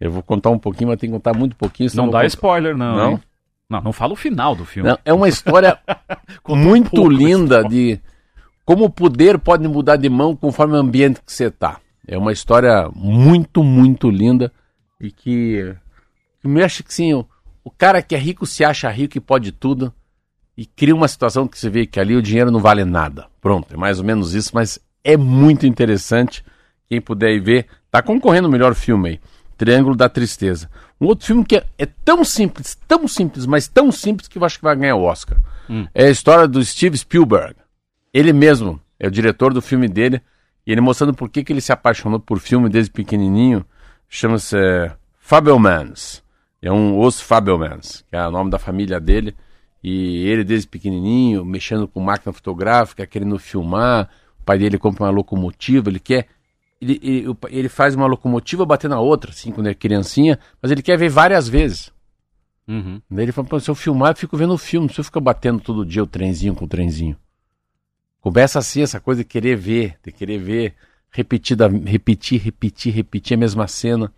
[0.00, 1.90] Eu vou contar um pouquinho, mas tem que contar muito pouquinho.
[1.94, 2.26] Não dá contar...
[2.26, 2.96] spoiler, não.
[2.96, 3.20] Não?
[3.68, 4.88] não, não fala o final do filme.
[4.88, 5.78] Não, é uma história
[6.48, 8.00] muito um linda de
[8.64, 11.78] como o poder pode mudar de mão conforme o ambiente que você está.
[12.06, 14.52] É uma história muito, muito linda
[15.00, 15.74] e que,
[16.40, 17.26] que mexe que sim, o,
[17.64, 19.92] o cara que é rico se acha rico e pode tudo
[20.56, 23.26] e cria uma situação que você vê que ali o dinheiro não vale nada.
[23.40, 26.44] Pronto, é mais ou menos isso, mas é muito interessante.
[26.88, 29.20] Quem puder ir ver, tá concorrendo o melhor filme aí.
[29.56, 30.68] Triângulo da Tristeza.
[31.00, 34.44] Um outro filme que é, é, tão simples, tão simples, mas tão simples que eu
[34.44, 35.38] acho que vai ganhar o Oscar.
[35.70, 35.86] Hum.
[35.94, 37.54] É a história do Steve Spielberg.
[38.12, 40.20] Ele mesmo é o diretor do filme dele,
[40.66, 43.64] e ele mostrando por que, que ele se apaixonou por filme desde pequenininho.
[44.08, 46.22] Chama-se é, Fabelmans.
[46.60, 49.34] É um Os Fabelmans, que é o nome da família dele.
[49.82, 54.10] E ele desde pequenininho, mexendo com máquina fotográfica, querendo filmar.
[54.46, 56.28] O pai dele compra uma locomotiva, ele quer
[56.80, 60.82] ele, ele, ele, faz uma locomotiva bater na outra, assim, quando é criancinha, mas ele
[60.82, 61.90] quer ver várias vezes.
[62.68, 63.02] Uhum.
[63.10, 65.58] Daí ele fala, se eu filmar, eu fico vendo o filme, se eu ficar batendo
[65.58, 67.16] todo dia o trenzinho com o trenzinho.
[68.20, 70.74] Começa assim essa coisa de querer ver, de querer ver,
[71.10, 74.12] repetida, repetir, repetir, repetir a mesma cena.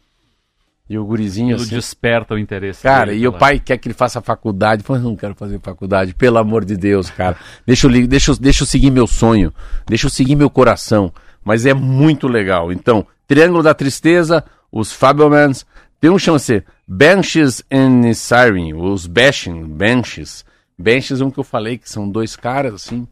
[0.88, 2.82] E o gurizinho Aquilo assim, desperta o interesse.
[2.82, 4.82] Cara, e o pai quer que ele faça faculdade.
[4.82, 7.36] Fala, não quero fazer faculdade, pelo amor de Deus, cara.
[7.66, 9.52] Deixa eu, deixa, eu, deixa eu seguir meu sonho.
[9.86, 11.12] Deixa eu seguir meu coração.
[11.44, 12.72] Mas é muito legal.
[12.72, 15.66] Então, Triângulo da Tristeza, os Fabelmans.
[16.00, 20.44] Tem um chama-se Benches and Siren, os Bashing, Benches.
[20.78, 23.06] Benches é um que eu falei, que são dois caras, assim,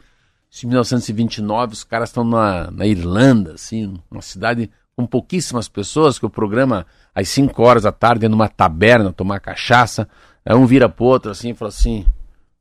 [0.63, 6.25] em 1929, os caras estão na, na Irlanda, assim, uma cidade com pouquíssimas pessoas, que
[6.25, 10.09] o programa às 5 horas da tarde é numa taberna, tomar cachaça.
[10.43, 12.05] Aí um vira pro outro assim e fala assim: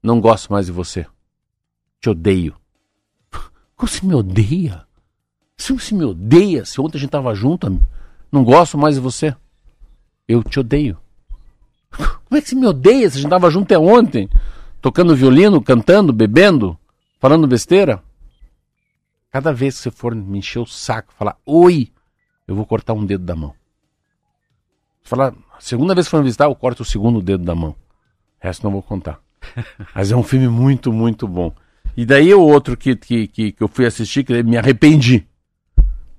[0.03, 1.07] Não gosto mais de você.
[2.01, 2.55] Te odeio.
[3.75, 4.87] Como você me odeia?
[5.57, 7.81] Se você me odeia, se ontem a gente tava junto,
[8.31, 9.35] não gosto mais de você.
[10.29, 10.99] Eu te odeio.
[11.97, 14.29] Como é que você me odeia se a gente tava junto até ontem?
[14.83, 16.79] Tocando violino, cantando, bebendo?
[17.19, 18.03] falando besteira,
[19.31, 21.93] cada vez que você for me encher o saco, falar oi,
[22.47, 23.55] eu vou cortar um dedo da mão.
[25.03, 27.71] Falar, segunda vez que for me visitar, eu corto o segundo dedo da mão.
[27.71, 27.75] O
[28.41, 29.21] resto não vou contar.
[29.95, 31.55] Mas é um filme muito, muito bom.
[31.97, 35.27] E daí o outro que, que, que, que eu fui assistir, que me arrependi.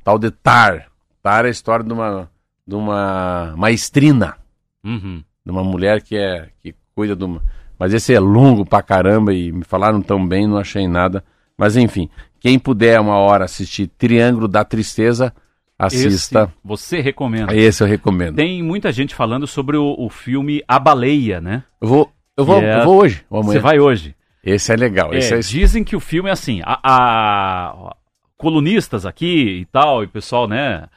[0.04, 0.88] Tal de Tar.
[1.22, 2.32] Tar é a história de uma,
[2.66, 4.38] de uma maestrina.
[4.84, 5.24] Uhum.
[5.46, 7.42] De uma mulher que, é, que cuida de uma
[7.80, 11.24] mas esse é longo pra caramba e me falaram tão bem, não achei nada.
[11.58, 12.10] Mas enfim,
[12.40, 15.34] quem puder uma hora assistir Triângulo da Tristeza,
[15.78, 16.44] assista.
[16.44, 17.56] Esse você recomenda?
[17.56, 18.36] Esse eu recomendo.
[18.36, 21.64] Tem muita gente falando sobre o, o filme A Baleia, né?
[21.80, 22.80] Eu vou, eu vou, é...
[22.80, 23.24] eu vou hoje.
[23.30, 24.16] Você vai hoje?
[24.44, 25.14] Esse é legal.
[25.14, 25.40] É, é...
[25.40, 27.96] Dizem que o filme é assim, a, a,
[28.38, 30.88] colunistas aqui e tal, e pessoal, né,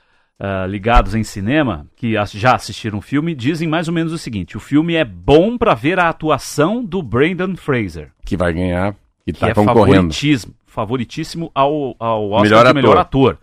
[0.40, 4.56] uh, ligados em cinema, que já assistiram o filme, dizem mais ou menos o seguinte:
[4.56, 8.12] o filme é bom para ver a atuação do Brandon Fraser.
[8.24, 10.12] Que vai ganhar, que está concorrendo.
[10.12, 13.38] Favoritíssimo, favoritíssimo ao, ao Oscar melhor de melhor ator.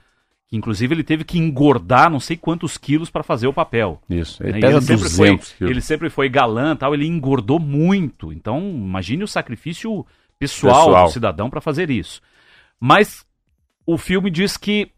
[0.47, 4.01] Que, inclusive ele teve que engordar não sei quantos quilos para fazer o papel.
[4.09, 4.59] Isso, ele, né?
[4.61, 5.55] pesa ele sempre foi, quilos.
[5.61, 8.31] Ele sempre foi galã tal, ele engordou muito.
[8.31, 10.05] Então, imagine o sacrifício
[10.39, 11.05] pessoal, pessoal.
[11.05, 12.21] do cidadão para fazer isso.
[12.79, 13.25] Mas
[13.85, 14.91] o filme diz que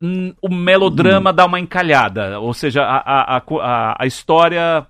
[0.00, 1.34] Hum, o melodrama hum.
[1.34, 4.86] dá uma encalhada, ou seja, a, a, a, a, história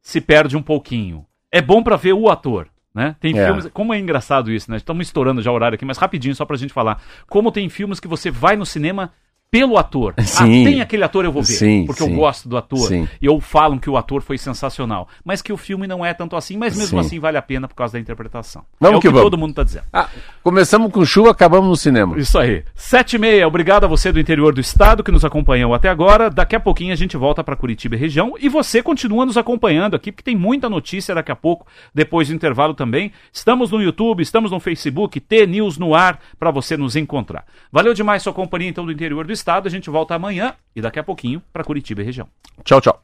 [0.00, 1.26] se perde um pouquinho.
[1.50, 3.16] É bom para ver o ator, né?
[3.18, 3.46] Tem é.
[3.46, 4.76] filmes, como é engraçado isso, né?
[4.76, 7.02] Estamos estourando já o horário aqui, mas rapidinho só pra gente falar.
[7.28, 9.12] Como tem filmes que você vai no cinema
[9.50, 10.14] pelo ator.
[10.24, 10.62] Sim.
[10.62, 11.52] Ah, tem aquele ator, eu vou ver.
[11.52, 12.88] Sim, porque sim, eu gosto do ator.
[12.88, 13.08] Sim.
[13.22, 15.08] E ou falam que o ator foi sensacional.
[15.24, 17.06] Mas que o filme não é tanto assim, mas mesmo sim.
[17.06, 18.64] assim vale a pena por causa da interpretação.
[18.80, 19.26] Vamos é o que, que vamos.
[19.26, 19.84] todo mundo está dizendo.
[19.92, 20.08] Ah,
[20.42, 22.18] começamos com chuva, acabamos no cinema.
[22.18, 22.64] Isso aí.
[22.74, 26.30] Sete e meia, obrigado a você do interior do estado que nos acompanhou até agora.
[26.30, 28.34] Daqui a pouquinho a gente volta para Curitiba e região.
[28.40, 32.34] E você continua nos acompanhando aqui, porque tem muita notícia daqui a pouco, depois do
[32.34, 33.12] intervalo também.
[33.32, 37.44] Estamos no YouTube, estamos no Facebook, T-News no ar, para você nos encontrar.
[37.70, 39.66] Valeu demais sua companhia então do interior do estado.
[39.66, 42.28] A gente volta amanhã e daqui a pouquinho para Curitiba e região.
[42.64, 43.02] Tchau, tchau.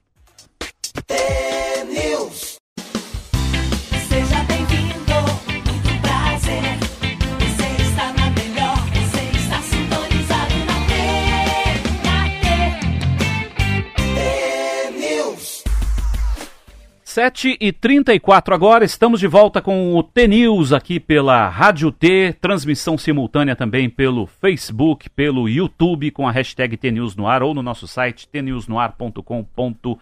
[17.10, 22.96] 7 e 34 agora, estamos de volta com o T-News aqui pela Rádio T, transmissão
[22.96, 27.88] simultânea também pelo Facebook, pelo YouTube, com a hashtag T-News no ar ou no nosso
[27.88, 29.96] site tnewsnoar.com.br.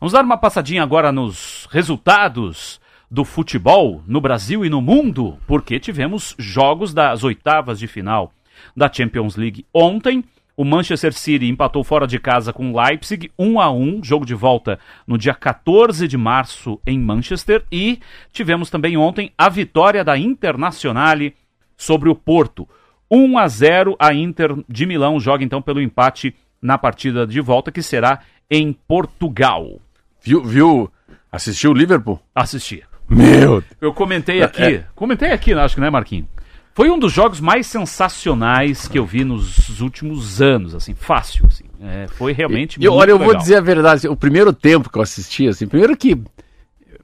[0.00, 5.78] Vamos dar uma passadinha agora nos resultados do futebol no Brasil e no mundo, porque
[5.78, 8.32] tivemos jogos das oitavas de final
[8.76, 10.24] da Champions League ontem.
[10.56, 14.34] O Manchester City empatou fora de casa com o Leipzig, 1 a 1 jogo de
[14.34, 17.64] volta no dia 14 de março em Manchester.
[17.72, 18.00] E
[18.32, 21.34] tivemos também ontem a vitória da Internazionale
[21.76, 22.68] sobre o Porto.
[23.10, 27.72] 1 a 0 a Inter de Milão joga então pelo empate na partida de volta,
[27.72, 29.80] que será em Portugal.
[30.22, 30.90] Viu, viu
[31.30, 32.20] assistiu o Liverpool?
[32.34, 32.84] Assisti.
[33.08, 33.62] Meu!
[33.80, 34.86] Eu comentei aqui, é.
[34.94, 36.26] comentei aqui, acho que, né, Marquinhos?
[36.74, 41.64] Foi um dos jogos mais sensacionais que eu vi nos últimos anos, assim, fácil, assim.
[41.80, 43.32] É, foi realmente e, muito Olha, eu legal.
[43.32, 46.18] vou dizer a verdade, o primeiro tempo que eu assisti, assim, primeiro que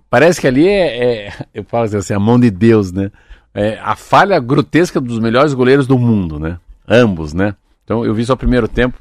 [0.09, 3.11] parece que ali é, é eu falo assim, a mão de Deus, né?
[3.52, 6.59] É, a falha grotesca dos melhores goleiros do mundo, né?
[6.87, 7.54] Ambos, né?
[7.85, 8.98] Então eu vi só o primeiro tempo,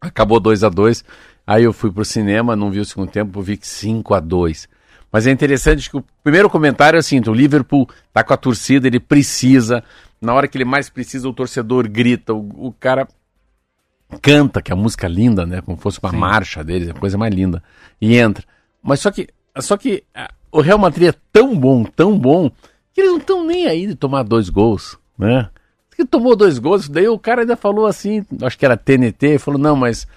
[0.00, 1.04] acabou 2 a 2
[1.46, 4.68] aí eu fui pro cinema, não vi o segundo tempo, vi que 5 a 2
[5.14, 8.88] mas é interessante que o primeiro comentário é assim: o Liverpool tá com a torcida,
[8.88, 9.84] ele precisa.
[10.20, 13.06] Na hora que ele mais precisa, o torcedor grita, o, o cara
[14.20, 15.60] canta, que é a música linda, né?
[15.60, 16.16] Como fosse uma Sim.
[16.16, 17.62] marcha deles, é a coisa mais linda.
[18.00, 18.44] E entra.
[18.82, 19.28] Mas só que,
[19.60, 20.02] só que
[20.50, 22.50] o Real Madrid é tão bom, tão bom,
[22.92, 25.48] que eles não estão nem aí de tomar dois gols, né?
[25.94, 29.60] Que tomou dois gols, daí o cara ainda falou assim, acho que era TNT, falou:
[29.60, 30.08] não, mas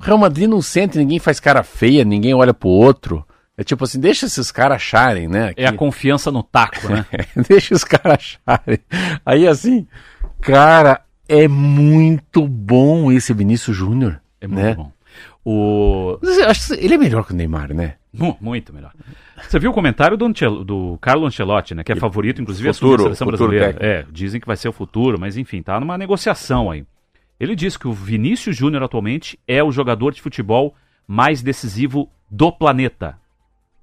[0.00, 3.26] o Real Madrid não sente, ninguém faz cara feia, ninguém olha pro outro.
[3.62, 5.54] É tipo assim, deixa esses caras acharem, né?
[5.54, 5.62] Que...
[5.62, 7.06] É a confiança no taco, né?
[7.48, 8.80] deixa os caras acharem.
[9.24, 9.86] Aí assim,
[10.40, 14.20] cara, é muito bom esse Vinícius Júnior.
[14.40, 14.74] É muito né?
[14.74, 14.90] bom.
[15.44, 16.18] O...
[16.48, 17.94] Acho ele é melhor que o Neymar, né?
[18.40, 18.92] Muito melhor.
[19.48, 20.64] Você viu o comentário do, Ancel...
[20.64, 21.84] do Carlo Ancelotti, né?
[21.84, 23.76] Que é favorito, inclusive, a seleção brasileira.
[23.78, 26.84] É, dizem que vai ser o futuro, mas enfim, tá numa negociação aí.
[27.38, 30.74] Ele disse que o Vinícius Júnior atualmente é o jogador de futebol
[31.06, 33.21] mais decisivo do planeta.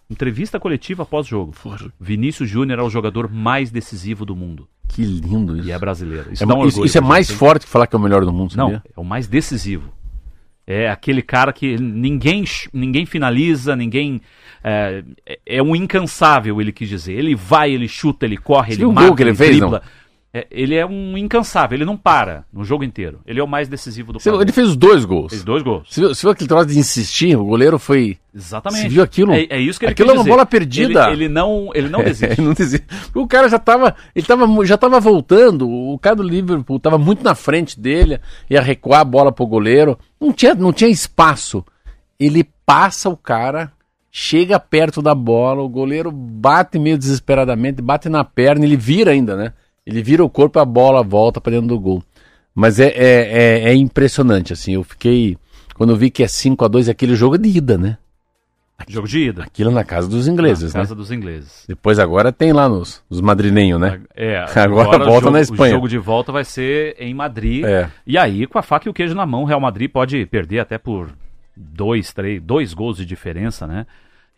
[0.09, 1.53] Entrevista coletiva pós-jogo.
[1.99, 4.67] Vinícius Júnior é o jogador mais decisivo do mundo.
[4.87, 5.67] Que lindo isso.
[5.67, 6.33] E é brasileiro.
[6.33, 8.33] Isso, é, um isso, isso é mais forte que falar que é o melhor do
[8.33, 8.73] mundo, sabia?
[8.73, 9.93] Não, é o mais decisivo.
[10.65, 12.43] É aquele cara que ninguém,
[12.73, 14.21] ninguém finaliza, ninguém.
[14.63, 15.03] É,
[15.45, 17.13] é um incansável, ele quis dizer.
[17.13, 19.79] Ele vai, ele chuta, ele corre, Você ele mata, que ele, ele fez, dribla.
[19.79, 19.81] Não?
[20.31, 23.19] É, ele é um incansável, ele não para no jogo inteiro.
[23.25, 25.31] Ele é o mais decisivo do Ele fez dois gols.
[25.31, 25.87] Fez dois gols.
[25.89, 27.35] Você viu, você viu aquele troço de insistir?
[27.35, 28.19] O goleiro foi.
[28.33, 28.83] Exatamente.
[28.83, 29.33] Você viu aquilo?
[29.33, 31.05] É, é isso que ele Aquilo é uma bola perdida.
[31.07, 32.39] Ele, ele, não, ele não desiste.
[32.39, 32.85] ele não desiste.
[33.15, 35.67] O cara já estava, ele tava, já tava voltando.
[35.67, 39.97] O cara do Liverpool estava muito na frente dele, ia recuar a bola pro goleiro.
[40.21, 41.65] Não tinha, não tinha espaço.
[42.19, 43.71] Ele passa o cara,
[44.11, 49.35] chega perto da bola, o goleiro bate meio desesperadamente, bate na perna, ele vira ainda,
[49.35, 49.53] né?
[49.89, 52.03] Ele vira o corpo, a bola volta para dentro do gol.
[52.53, 54.73] Mas é, é, é, é, impressionante, assim.
[54.73, 55.37] Eu fiquei.
[55.75, 57.97] Quando eu vi que é 5 a 2 aquele jogo de ida, né?
[58.87, 59.43] Jogo de ida.
[59.43, 60.83] Aquilo na casa dos ingleses, na né?
[60.83, 61.65] casa dos ingleses.
[61.67, 64.01] Depois agora tem lá nos, nos madrilenhos, né?
[64.15, 65.73] É, agora, agora volta jogo, na Espanha.
[65.73, 67.65] O jogo de volta vai ser em Madrid.
[67.65, 67.89] É.
[68.05, 70.59] E aí, com a faca e o queijo na mão, o Real Madrid pode perder
[70.59, 71.09] até por
[71.55, 73.85] dois, três, dois gols de diferença, né?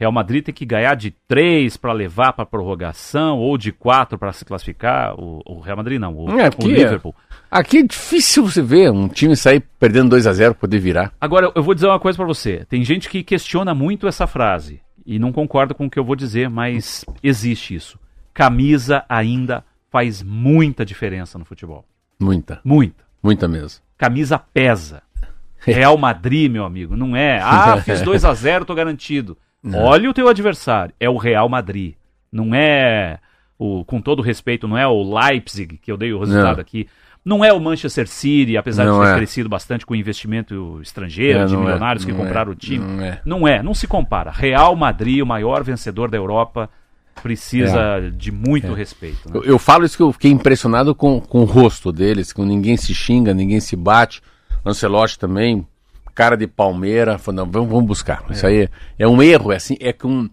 [0.02, 4.34] Real Madrid tem que ganhar de três para levar para prorrogação ou de quatro para
[4.34, 5.14] se classificar.
[5.14, 7.14] O, o, Real Madrid não, o, é, aqui, o Liverpool.
[7.52, 11.14] Aqui é difícil você ver um time sair perdendo 2 a 0 poder virar.
[11.22, 12.66] Agora, eu vou dizer uma coisa para você.
[12.68, 16.16] Tem gente que questiona muito essa frase e não concorda com o que eu vou
[16.16, 18.00] dizer, mas existe isso.
[18.34, 21.86] Camisa ainda faz muita diferença no futebol.
[22.20, 22.60] Muita.
[22.64, 23.04] Muita.
[23.22, 23.84] Muita mesmo.
[24.00, 25.04] Camisa pesa.
[25.62, 27.40] Real Madrid, meu amigo, não é.
[27.40, 29.38] Ah, fiz 2 a 0 tô garantido.
[29.64, 29.80] Não.
[29.80, 30.94] Olha o teu adversário.
[31.00, 31.96] É o Real Madrid.
[32.32, 33.20] Não é,
[33.60, 36.62] o, com todo respeito, não é o Leipzig, que eu dei o resultado não.
[36.62, 36.88] aqui.
[37.24, 39.16] Não é o Manchester City, apesar não de ter é.
[39.18, 41.58] crescido bastante com investimento estrangeiro, é, de é.
[41.58, 42.08] milionários é.
[42.08, 42.84] que compraram o time.
[42.84, 43.22] Não é.
[43.24, 44.32] não é, não se compara.
[44.32, 46.68] Real Madrid, o maior vencedor da Europa,
[47.22, 48.10] precisa é.
[48.10, 49.30] de muito respeito.
[49.30, 49.36] Né?
[49.36, 52.76] Eu, eu, falo isso que eu fiquei impressionado com, com o rosto deles, que ninguém
[52.76, 54.22] se xinga, ninguém se bate.
[54.66, 55.66] Ancelotti também,
[56.14, 58.24] cara de Palmeira, falou, não, vamos, vamos buscar.
[58.30, 60.30] Isso aí é um erro, é assim, é um,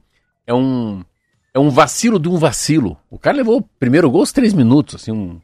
[0.46, 1.02] é um,
[1.54, 2.96] é um vacilo de um vacilo.
[3.10, 5.40] O cara levou o primeiro gol aos três minutos, assim, um,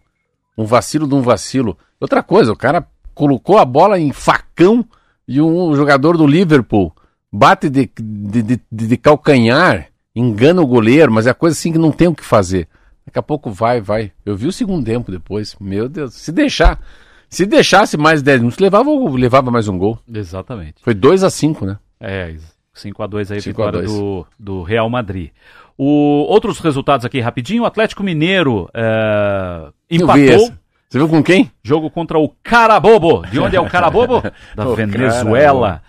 [0.56, 1.76] um vacilo de um vacilo.
[2.00, 4.84] Outra coisa, o cara colocou a bola em facão
[5.26, 6.92] e um jogador do Liverpool
[7.34, 11.90] bate de, de, de, de calcanhar, engana o goleiro, mas é coisa assim que não
[11.90, 12.68] tem o que fazer.
[13.04, 14.12] Daqui a pouco vai, vai.
[14.24, 15.56] Eu vi o segundo tempo depois.
[15.60, 16.80] Meu Deus, se deixar.
[17.34, 19.98] Se deixasse mais 10 minutos, levava, levava mais um gol.
[20.08, 20.76] Exatamente.
[20.82, 21.78] Foi 2 a 5 né?
[21.98, 22.32] É,
[22.72, 23.98] 5 a 2 aí, 5 a vitória 2.
[23.98, 25.30] do, do Real Madrid.
[25.76, 27.64] O, outros resultados aqui rapidinho.
[27.64, 30.52] O Atlético Mineiro é, empatou.
[30.88, 31.50] Você viu com quem?
[31.60, 33.26] Jogo contra o Carabobo.
[33.26, 34.22] De onde é o Carabobo?
[34.54, 35.82] Da O Venezuela.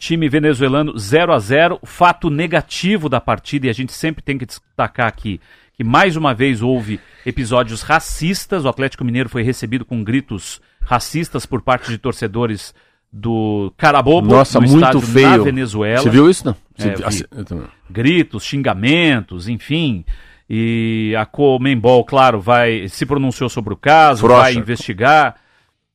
[0.00, 4.46] Time venezuelano 0 a 0 Fato negativo da partida, e a gente sempre tem que
[4.46, 5.40] destacar aqui
[5.78, 8.64] que mais uma vez houve episódios racistas.
[8.64, 12.74] O Atlético Mineiro foi recebido com gritos racistas por parte de torcedores
[13.12, 15.28] do Carabobo, Nossa, no muito estádio feio.
[15.30, 16.56] na Venezuela Você viu isso, não?
[16.76, 16.88] Você
[17.30, 17.66] É, também.
[17.88, 20.04] gritos, xingamentos, enfim.
[20.50, 24.42] E a Comembol, claro, vai se pronunciou sobre o caso, Frouxa.
[24.42, 25.36] vai investigar.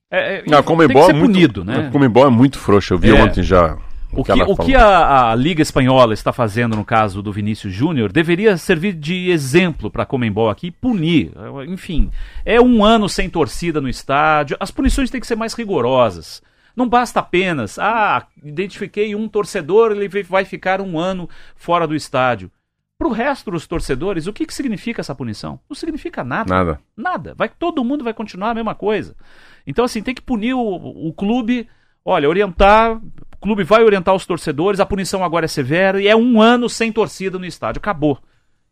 [0.09, 1.87] É, é, Não, a tem Comembol que ser é muito, punido, né?
[1.87, 2.93] A Comembol é muito frouxa.
[2.93, 3.21] Eu vi É.
[3.21, 3.77] ontem já.
[4.15, 7.73] O que, ela o que a, a Liga Espanhola está fazendo no caso do Vinícius
[7.73, 11.31] Júnior deveria servir de exemplo para a Comembol aqui punir.
[11.67, 12.11] Enfim,
[12.45, 16.41] é um ano sem torcida no estádio, as punições têm que ser mais rigorosas.
[16.75, 22.51] Não basta apenas, ah, identifiquei um torcedor, ele vai ficar um ano fora do estádio.
[22.97, 25.59] Para o resto dos torcedores, o que, que significa essa punição?
[25.69, 26.49] Não significa nada.
[26.49, 26.79] Nada.
[26.95, 27.35] Nada.
[27.35, 29.15] Vai, todo mundo vai continuar a mesma coisa.
[29.67, 31.67] Então, assim, tem que punir o, o clube,
[32.05, 32.97] olha, orientar.
[32.97, 36.69] O clube vai orientar os torcedores, a punição agora é severa e é um ano
[36.69, 37.79] sem torcida no estádio.
[37.79, 38.17] Acabou.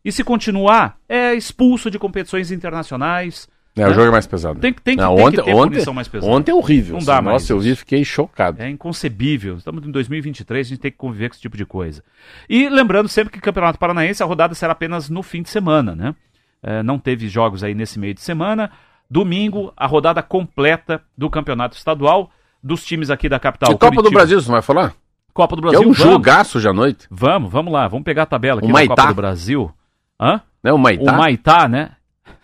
[0.03, 3.47] E se continuar, é expulso de competições internacionais.
[3.75, 3.93] É, o né?
[3.93, 4.59] jogo é mais pesado.
[4.59, 6.32] Tem, que- tem, Não, tem ontem, que ter ontem, punição mais pesada.
[6.32, 6.97] ontem é horrível.
[6.97, 7.25] Não dá assim.
[7.25, 8.61] mais Nossa, eu vi e fiquei chocado.
[8.61, 9.57] É inconcebível.
[9.57, 12.03] Estamos em 2023, a gente tem que conviver com esse tipo de coisa.
[12.49, 16.15] E lembrando sempre que Campeonato Paranaense, a rodada será apenas no fim de semana, né?
[16.63, 18.71] É, não teve jogos aí nesse meio de semana.
[19.09, 22.32] Domingo, a rodada completa do Campeonato Estadual
[22.64, 23.72] dos times aqui da capital.
[23.72, 24.20] E Copa do Curitiba.
[24.20, 24.93] Brasil, você não vai falar?
[25.34, 26.12] Copa do Que é Brasil, um vamos.
[26.14, 27.07] jogaço hoje à noite.
[27.09, 27.88] Vamos, vamos lá.
[27.88, 28.95] Vamos pegar a tabela aqui O Maitá.
[28.95, 29.72] Copa do Brasil.
[30.20, 30.41] Hã?
[30.64, 30.74] Né?
[30.74, 31.12] O Maitá.
[31.14, 31.91] O Maitá, né?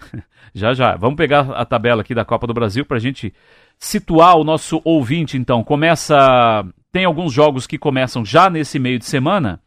[0.53, 0.95] já, já.
[0.95, 3.33] Vamos pegar a tabela aqui da Copa do Brasil para a gente
[3.77, 5.63] situar o nosso ouvinte, então.
[5.63, 6.65] Começa.
[6.91, 9.59] Tem alguns jogos que começam já nesse meio de semana.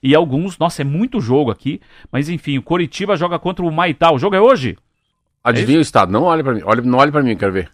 [0.00, 1.80] E alguns, nossa, é muito jogo aqui.
[2.12, 4.12] Mas enfim, o Coritiba joga contra o Maitá.
[4.12, 4.78] O jogo é hoje?
[5.42, 6.12] Adivinha o estado.
[6.12, 6.62] Não olhe pra mim.
[6.64, 7.70] Olhe, não olhe pra mim, quero ver.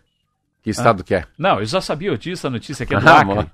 [0.64, 1.24] Que estado que é.
[1.38, 3.34] Não, eu já sabia disso, a notícia aqui é do Ah, Acre.
[3.34, 3.50] mano.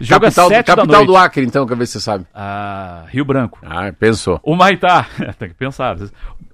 [0.00, 1.06] Joga capital sete do, da capital noite.
[1.06, 2.26] do Acre, então, quer ver se você sabe.
[2.34, 3.60] Ah, Rio Branco.
[3.64, 4.40] Ah, pensou.
[4.42, 5.06] O Maitá,
[5.38, 5.96] tem que pensar.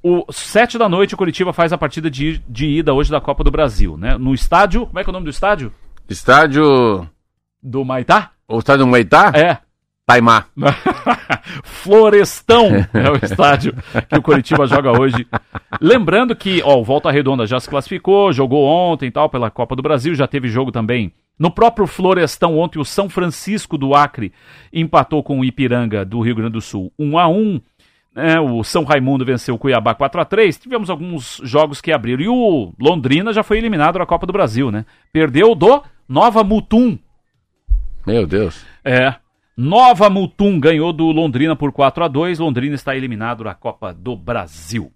[0.03, 3.43] O sete da noite o Curitiba faz a partida de, de ida hoje da Copa
[3.43, 4.19] do Brasil, né?
[4.19, 5.73] No estádio, como é que é o nome do estádio?
[6.09, 7.09] Estádio.
[7.63, 8.31] Do Maitá?
[8.47, 9.33] O estádio do Maitá?
[9.35, 9.59] É.
[10.07, 10.47] Taimá.
[11.65, 13.75] Florestão é o estádio
[14.09, 15.27] que o Curitiba joga hoje.
[15.81, 19.75] Lembrando que, ó, o Volta Redonda já se classificou, jogou ontem e tal pela Copa
[19.75, 21.13] do Brasil, já teve jogo também.
[21.37, 24.33] No próprio Florestão, ontem o São Francisco do Acre
[24.73, 27.61] empatou com o Ipiranga do Rio Grande do Sul 1 a 1
[28.15, 32.23] né, o São Raimundo venceu o Cuiabá 4 a 3 Tivemos alguns jogos que abriram.
[32.23, 34.87] E o Londrina já foi eliminado da Copa do Brasil, né?
[35.13, 36.99] Perdeu do Nova Mutum.
[38.07, 38.65] Meu Deus.
[38.83, 39.17] É.
[39.57, 44.15] Nova Mutum ganhou do Londrina por 4 a 2 Londrina está eliminado da Copa do
[44.15, 44.93] Brasil.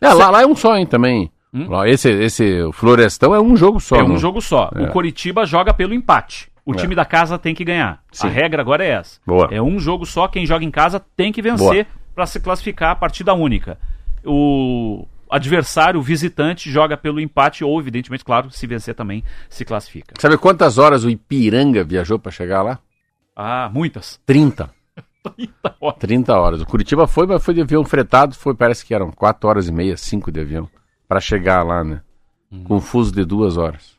[0.00, 1.30] É, lá, lá é um só, hein, também.
[1.52, 1.68] Hum?
[1.86, 3.96] Esse, esse Florestão é um jogo só.
[3.96, 4.16] é um né?
[4.18, 4.70] jogo só.
[4.74, 4.82] É.
[4.82, 6.50] O Coritiba joga pelo empate.
[6.66, 6.76] O É.
[6.76, 8.02] time da casa tem que ganhar.
[8.12, 8.26] Sim.
[8.26, 9.18] A regra agora é essa.
[9.26, 9.48] Boa.
[9.50, 10.28] É um jogo só.
[10.28, 13.78] Quem joga em casa tem que vencer para se classificar a partida única.
[14.24, 20.14] O adversário, o visitante, joga pelo empate ou, evidentemente, claro, se vencer também se classifica.
[20.18, 22.78] Sabe quantas horas o Ipiranga viajou pra chegar lá?
[23.34, 24.20] Ah, muitas.
[24.26, 24.70] 30.
[25.36, 25.98] 30 horas.
[25.98, 26.60] 30 horas.
[26.60, 29.72] O Curitiba foi, mas foi de avião fretado, foi, parece que eram 4 horas e
[29.72, 30.68] meia, 5 de avião.
[31.08, 32.00] Pra chegar lá, né?
[32.50, 32.64] Hum.
[32.64, 33.96] Com um fuso de duas horas.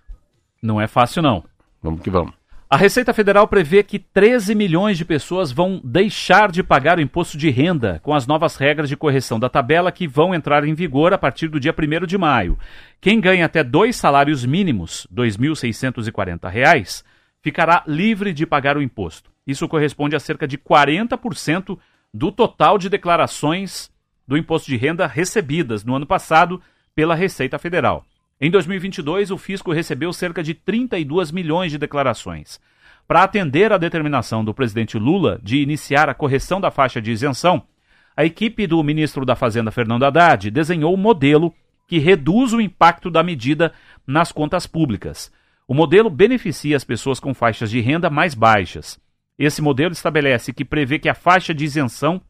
[0.61, 1.43] Não é fácil, não.
[1.81, 2.33] Vamos que vamos.
[2.67, 7.37] A Receita Federal prevê que 13 milhões de pessoas vão deixar de pagar o imposto
[7.37, 11.13] de renda com as novas regras de correção da tabela que vão entrar em vigor
[11.13, 12.57] a partir do dia 1 de maio.
[12.99, 17.03] Quem ganha até dois salários mínimos, 2.640 reais,
[17.45, 19.29] ficará livre de pagar o imposto.
[19.45, 21.77] Isso corresponde a cerca de 40%
[22.11, 23.91] do total de declarações
[24.27, 26.59] do imposto de renda recebidas no ano passado
[26.95, 28.03] pela Receita Federal.
[28.41, 32.59] Em 2022, o fisco recebeu cerca de 32 milhões de declarações.
[33.07, 37.61] Para atender à determinação do presidente Lula de iniciar a correção da faixa de isenção,
[38.17, 41.53] a equipe do ministro da Fazenda Fernando Haddad desenhou um modelo
[41.87, 43.71] que reduz o impacto da medida
[44.07, 45.31] nas contas públicas.
[45.67, 48.99] O modelo beneficia as pessoas com faixas de renda mais baixas.
[49.37, 52.21] Esse modelo estabelece que prevê que a faixa de isenção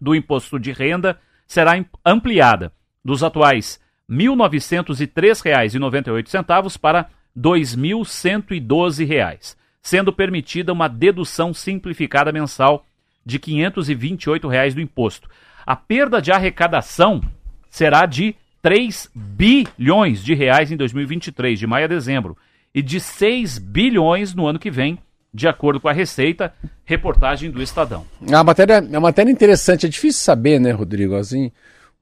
[0.00, 1.72] do imposto de renda será
[2.06, 2.72] ampliada
[3.04, 12.86] dos atuais R$ 1.903,98 para R$ 2.112, sendo permitida uma dedução simplificada mensal
[13.26, 15.28] de 528 reais do imposto.
[15.66, 17.20] A perda de arrecadação
[17.68, 22.36] será de 3 bilhões de reais em 2023, de maio a dezembro,
[22.74, 24.98] e de 6 bilhões no ano que vem,
[25.32, 26.52] de acordo com a Receita,
[26.84, 28.04] reportagem do Estadão.
[28.32, 31.14] A matéria, a matéria é interessante, é difícil saber, né, Rodrigo?
[31.14, 31.52] Assim,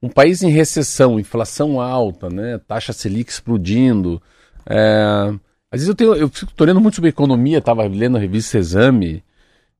[0.01, 4.21] um país em recessão, inflação alta, né, taxa Selic explodindo.
[4.65, 5.33] É...
[5.71, 9.23] Às vezes eu tenho, eu fico lendo muito sobre economia, estava lendo a revista Exame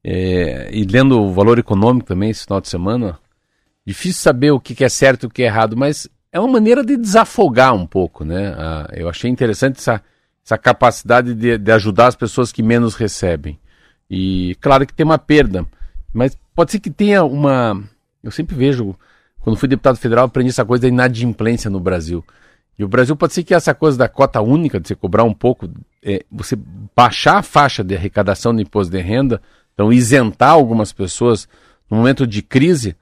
[0.03, 0.69] é...
[0.71, 3.17] e lendo o Valor Econômico também esse final de semana.
[3.85, 6.83] Difícil saber o que é certo e o que é errado, mas é uma maneira
[6.83, 8.53] de desafogar um pouco, né?
[8.55, 10.03] Ah, eu achei interessante essa,
[10.49, 13.59] essa capacidade de, de ajudar as pessoas que menos recebem.
[14.09, 15.63] E claro que tem uma perda,
[16.11, 17.79] mas pode ser que tenha uma.
[18.23, 18.95] Eu sempre vejo,
[19.39, 22.25] quando fui deputado federal, aprendi essa coisa da inadimplência no Brasil.
[22.79, 25.33] E o Brasil pode ser que essa coisa da cota única, de você cobrar um
[25.33, 25.69] pouco,
[26.01, 26.57] é, você
[26.95, 29.39] baixar a faixa de arrecadação do imposto de renda,
[29.73, 31.47] então isentar algumas pessoas
[31.89, 32.95] no momento de crise,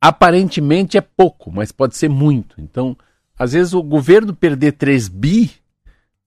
[0.00, 2.60] aparentemente é pouco, mas pode ser muito.
[2.60, 2.96] Então,
[3.36, 5.50] às vezes o governo perder 3 bi,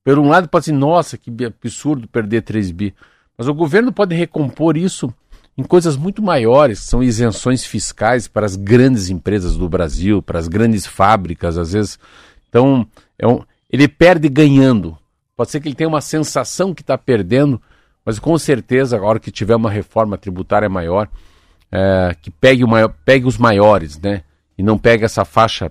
[0.08, 2.94] por um lado pode ser, nossa, que absurdo perder 3 bi.
[3.36, 5.12] Mas o governo pode recompor isso
[5.54, 10.48] em coisas muito maiores, são isenções fiscais para as grandes empresas do Brasil, para as
[10.48, 11.98] grandes fábricas, às vezes.
[12.48, 12.86] Então,
[13.18, 14.96] é um, ele perde ganhando.
[15.36, 17.60] Pode ser que ele tenha uma sensação que está perdendo,
[18.02, 21.06] mas com certeza, a hora que tiver uma reforma tributária maior,
[21.70, 24.22] é, que pegue, maior, pegue os maiores, né?
[24.56, 25.70] E não pegue essa faixa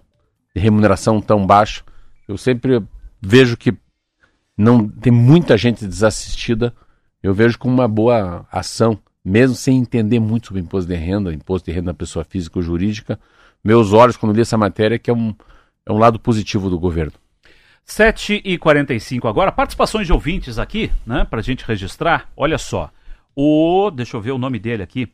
[0.55, 1.81] de remuneração tão baixa.
[2.27, 2.83] Eu sempre
[3.19, 3.75] vejo que
[4.57, 6.73] não tem muita gente desassistida.
[7.21, 11.65] Eu vejo como uma boa ação, mesmo sem entender muito sobre imposto de renda, imposto
[11.69, 13.19] de renda da pessoa física ou jurídica.
[13.63, 15.35] Meus olhos, quando li essa matéria, que é um,
[15.85, 17.13] é um lado positivo do governo.
[17.85, 19.51] 7 e 45 agora.
[19.51, 21.23] Participações de ouvintes aqui, né?
[21.23, 22.29] Para a gente registrar.
[22.35, 22.91] Olha só.
[23.35, 23.89] O.
[23.91, 25.07] Deixa eu ver o nome dele aqui.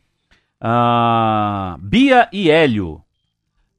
[0.61, 3.01] Uh, Bia e Hélio.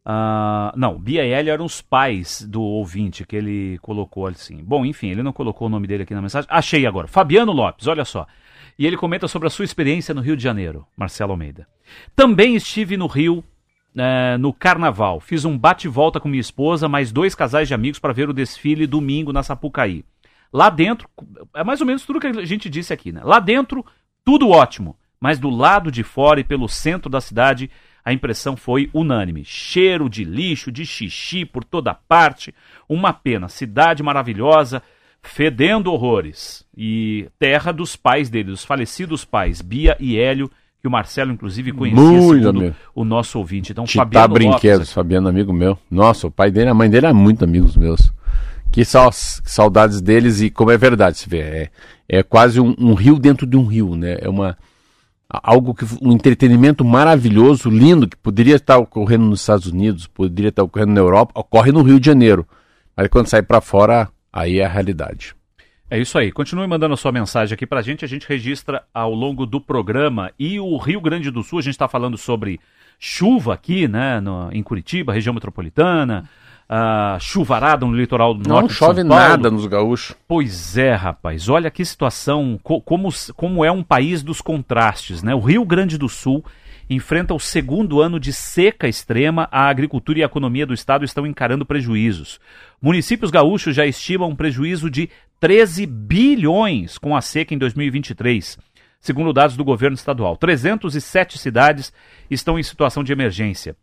[0.07, 4.62] Uh, não, Bia e Hélio eram os pais do ouvinte que ele colocou assim.
[4.62, 6.48] Bom, enfim, ele não colocou o nome dele aqui na mensagem.
[6.50, 7.09] Achei agora.
[7.09, 8.26] Fabiano Lopes, olha só.
[8.78, 11.66] E ele comenta sobre a sua experiência no Rio de Janeiro, Marcelo Almeida.
[12.14, 13.42] Também estive no Rio
[13.96, 15.20] é, no carnaval.
[15.20, 18.86] Fiz um bate-volta com minha esposa, mais dois casais de amigos para ver o desfile
[18.86, 20.05] domingo na Sapucaí.
[20.52, 21.09] Lá dentro,
[21.55, 23.22] é mais ou menos tudo que a gente disse aqui, né?
[23.24, 23.84] Lá dentro,
[24.24, 27.70] tudo ótimo mas do lado de fora e pelo centro da cidade
[28.05, 29.44] a impressão foi unânime.
[29.44, 32.55] Cheiro de lixo, de xixi por toda parte.
[32.88, 33.48] Uma pena.
[33.48, 34.82] Cidade maravilhosa,
[35.22, 36.66] fedendo horrores.
[36.76, 40.50] E terra dos pais dele, dos falecidos pais, Bia e Hélio,
[40.82, 42.74] que o Marcelo, inclusive, conhecia muito amigo.
[42.94, 43.72] o nosso ouvinte.
[43.72, 45.78] Então, Titá Fabiano Brinquedos, Lopes, Fabiano, amigo meu.
[45.90, 48.12] Nossa, o pai dele, a mãe dele é muito amigos meus.
[48.70, 51.38] Que saudades deles e como é verdade, se vê.
[51.38, 51.70] É,
[52.07, 54.18] é quase um, um rio dentro de um rio, né?
[54.20, 54.59] É uma
[55.43, 60.62] algo que um entretenimento maravilhoso, lindo, que poderia estar ocorrendo nos Estados Unidos, poderia estar
[60.62, 62.47] ocorrendo na Europa, ocorre no Rio de Janeiro.
[62.97, 65.35] Mas quando sai para fora, aí é a realidade.
[65.91, 66.32] É isso aí.
[66.32, 68.05] Continue mandando a sua mensagem aqui pra gente.
[68.05, 70.30] A gente registra ao longo do programa.
[70.39, 72.59] E o Rio Grande do Sul, a gente está falando sobre
[72.99, 76.28] chuva aqui, né, no, em Curitiba, região metropolitana
[76.68, 78.68] uh, chuvarada no litoral do Não norte.
[78.68, 80.16] Não chove nada nos gaúchos.
[80.26, 81.48] Pois é, rapaz.
[81.48, 85.34] Olha que situação, co como, como é um país dos contrastes, né?
[85.34, 86.44] O Rio Grande do Sul
[86.88, 91.26] enfrenta o segundo ano de seca extrema, a agricultura e a economia do estado estão
[91.26, 92.38] encarando prejuízos.
[92.80, 95.08] Municípios gaúchos já estimam um prejuízo de
[95.40, 98.58] 13 bilhões com a seca em 2023,
[99.00, 100.36] segundo dados do governo estadual.
[100.36, 101.92] 307 cidades
[102.30, 103.76] estão em situação de emergência.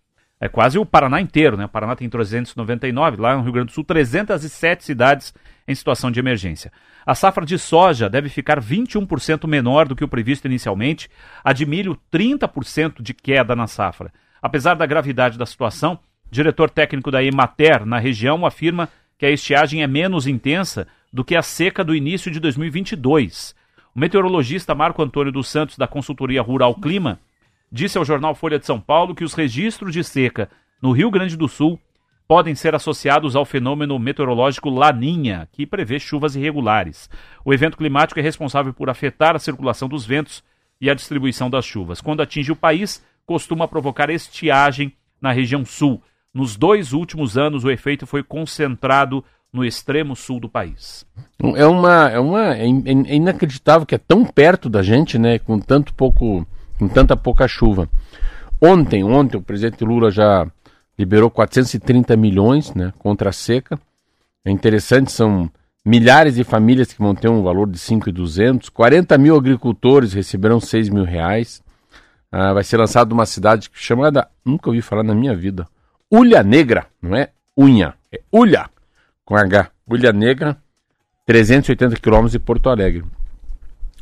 [0.44, 1.66] É quase o Paraná inteiro, né?
[1.66, 5.32] O Paraná tem 399, lá no Rio Grande do Sul, 307 cidades
[5.68, 6.72] em situação de emergência.
[7.06, 11.08] A safra de soja deve ficar 21% menor do que o previsto inicialmente,
[11.44, 14.12] a de milho 30% de queda na safra.
[14.42, 18.90] Apesar da gravidade da situação, o diretor técnico da Emater na região afirma
[19.20, 23.54] que a estiagem é menos intensa do que a seca do início de 2022.
[23.94, 27.20] O meteorologista Marco Antônio dos Santos, da consultoria Rural Clima,
[27.72, 30.50] disse ao jornal Folha de São Paulo que os registros de seca
[30.82, 31.80] no Rio Grande do Sul
[32.28, 37.10] podem ser associados ao fenômeno meteorológico Laninha, que prevê chuvas irregulares.
[37.44, 40.44] O evento climático é responsável por afetar a circulação dos ventos
[40.80, 42.00] e a distribuição das chuvas.
[42.00, 46.02] Quando atinge o país, costuma provocar estiagem na região sul.
[46.34, 51.06] Nos dois últimos anos, o efeito foi concentrado no extremo sul do país.
[51.56, 55.60] É uma, é uma é, é inacreditável que é tão perto da gente, né, com
[55.60, 56.48] tanto pouco
[56.82, 57.88] com tanta pouca chuva.
[58.60, 60.48] Ontem, ontem o presidente Lula já
[60.98, 63.80] liberou 430 milhões né, contra a seca.
[64.44, 65.48] É interessante, são
[65.86, 68.70] milhares de famílias que vão ter um valor de 5,200.
[68.70, 71.62] 40 mil agricultores receberão 6 mil reais.
[72.32, 75.68] Ah, vai ser lançado uma cidade chamada, nunca ouvi falar na minha vida,
[76.12, 77.30] Ulha Negra, não é
[77.60, 78.70] unha, é Ulha,
[79.24, 79.70] com H.
[79.86, 80.58] Ulha Negra,
[81.28, 83.04] 380 quilômetros de Porto Alegre.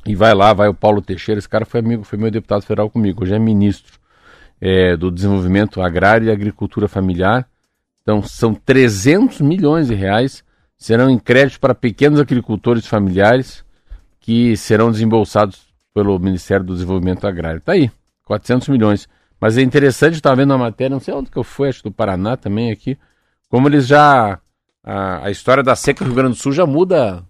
[0.05, 2.89] E vai lá, vai o Paulo Teixeira, esse cara foi amigo, foi meu deputado federal
[2.89, 3.99] comigo, hoje é ministro
[4.59, 7.47] é, do Desenvolvimento Agrário e Agricultura Familiar.
[8.01, 10.43] Então são 300 milhões de reais,
[10.77, 13.63] serão em crédito para pequenos agricultores familiares
[14.19, 17.61] que serão desembolsados pelo Ministério do Desenvolvimento Agrário.
[17.61, 17.91] Tá aí,
[18.25, 19.07] 400 milhões.
[19.39, 21.91] Mas é interessante, estava vendo a matéria, não sei onde que eu fui, acho do
[21.91, 22.97] Paraná também aqui,
[23.47, 24.39] como eles já
[24.83, 27.23] a, a história da seca do Rio Grande do Sul já muda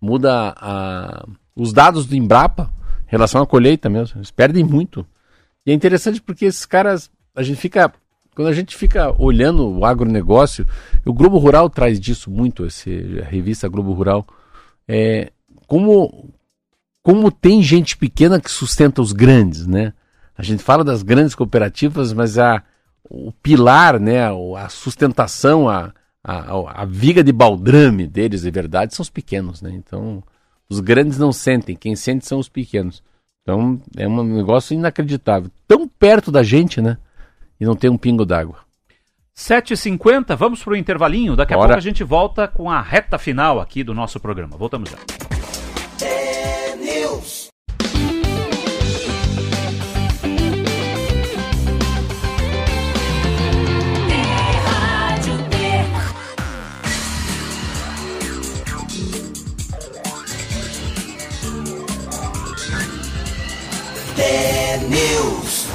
[0.00, 1.26] muda a,
[1.56, 2.70] os dados do Embrapa
[3.06, 4.18] em relação à colheita mesmo.
[4.18, 5.06] Eles perdem muito.
[5.64, 7.92] E é interessante porque esses caras, a gente fica.
[8.34, 10.66] Quando a gente fica olhando o agronegócio,
[11.06, 14.26] o Globo Rural traz disso muito, esse, a revista Globo Rural.
[14.86, 15.32] É,
[15.66, 16.28] como,
[17.02, 19.94] como tem gente pequena que sustenta os grandes, né?
[20.36, 22.62] A gente fala das grandes cooperativas, mas a,
[23.08, 29.02] o pilar, né, a sustentação, a, a, a viga de baldrame deles, de verdade, são
[29.02, 29.70] os pequenos, né?
[29.72, 30.22] Então,
[30.68, 33.02] os grandes não sentem, quem sente são os pequenos.
[33.42, 35.50] Então, é um negócio inacreditável.
[35.68, 36.98] Tão perto da gente, né?
[37.60, 38.58] E não tem um pingo d'água.
[39.36, 41.36] 7h50, vamos para o intervalinho.
[41.36, 41.68] Daqui a Bora.
[41.68, 44.56] pouco a gente volta com a reta final aqui do nosso programa.
[44.56, 44.98] Voltamos já.
[46.04, 46.74] É
[64.88, 65.68] News.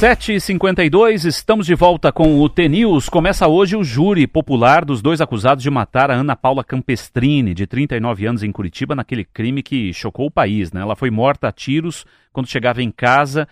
[0.00, 3.08] 7h52, estamos de volta com o T-News.
[3.08, 7.66] Começa hoje o júri popular dos dois acusados de matar a Ana Paula Campestrini, de
[7.66, 10.72] 39 anos, em Curitiba, naquele crime que chocou o país.
[10.72, 10.80] Né?
[10.80, 13.46] Ela foi morta a tiros quando chegava em casa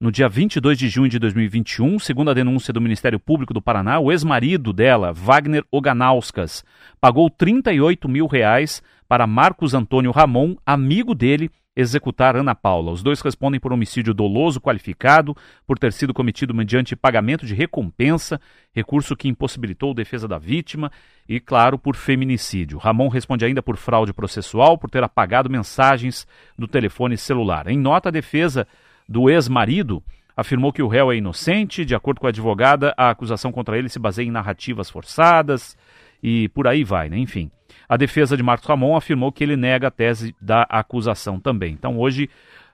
[0.00, 1.98] no dia 22 de junho de 2021.
[1.98, 6.64] Segundo a denúncia do Ministério Público do Paraná, o ex-marido dela, Wagner Oganauskas,
[7.00, 12.90] pagou 38 mil reais para Marcos Antônio Ramon, amigo dele, executar Ana Paula.
[12.90, 18.40] Os dois respondem por homicídio doloso qualificado, por ter sido cometido mediante pagamento de recompensa,
[18.74, 20.90] recurso que impossibilitou defesa da vítima,
[21.28, 22.78] e, claro, por feminicídio.
[22.78, 26.26] Ramon responde ainda por fraude processual, por ter apagado mensagens
[26.58, 27.66] do telefone celular.
[27.66, 28.66] Em nota, a defesa
[29.08, 30.02] do ex-marido
[30.36, 31.84] afirmou que o réu é inocente.
[31.84, 35.76] De acordo com a advogada, a acusação contra ele se baseia em narrativas forçadas
[36.22, 37.18] e por aí vai, né?
[37.18, 37.50] Enfim.
[37.88, 41.72] A defesa de Marcos Ramon afirmou que ele nega a tese da acusação também.
[41.72, 42.28] Então hoje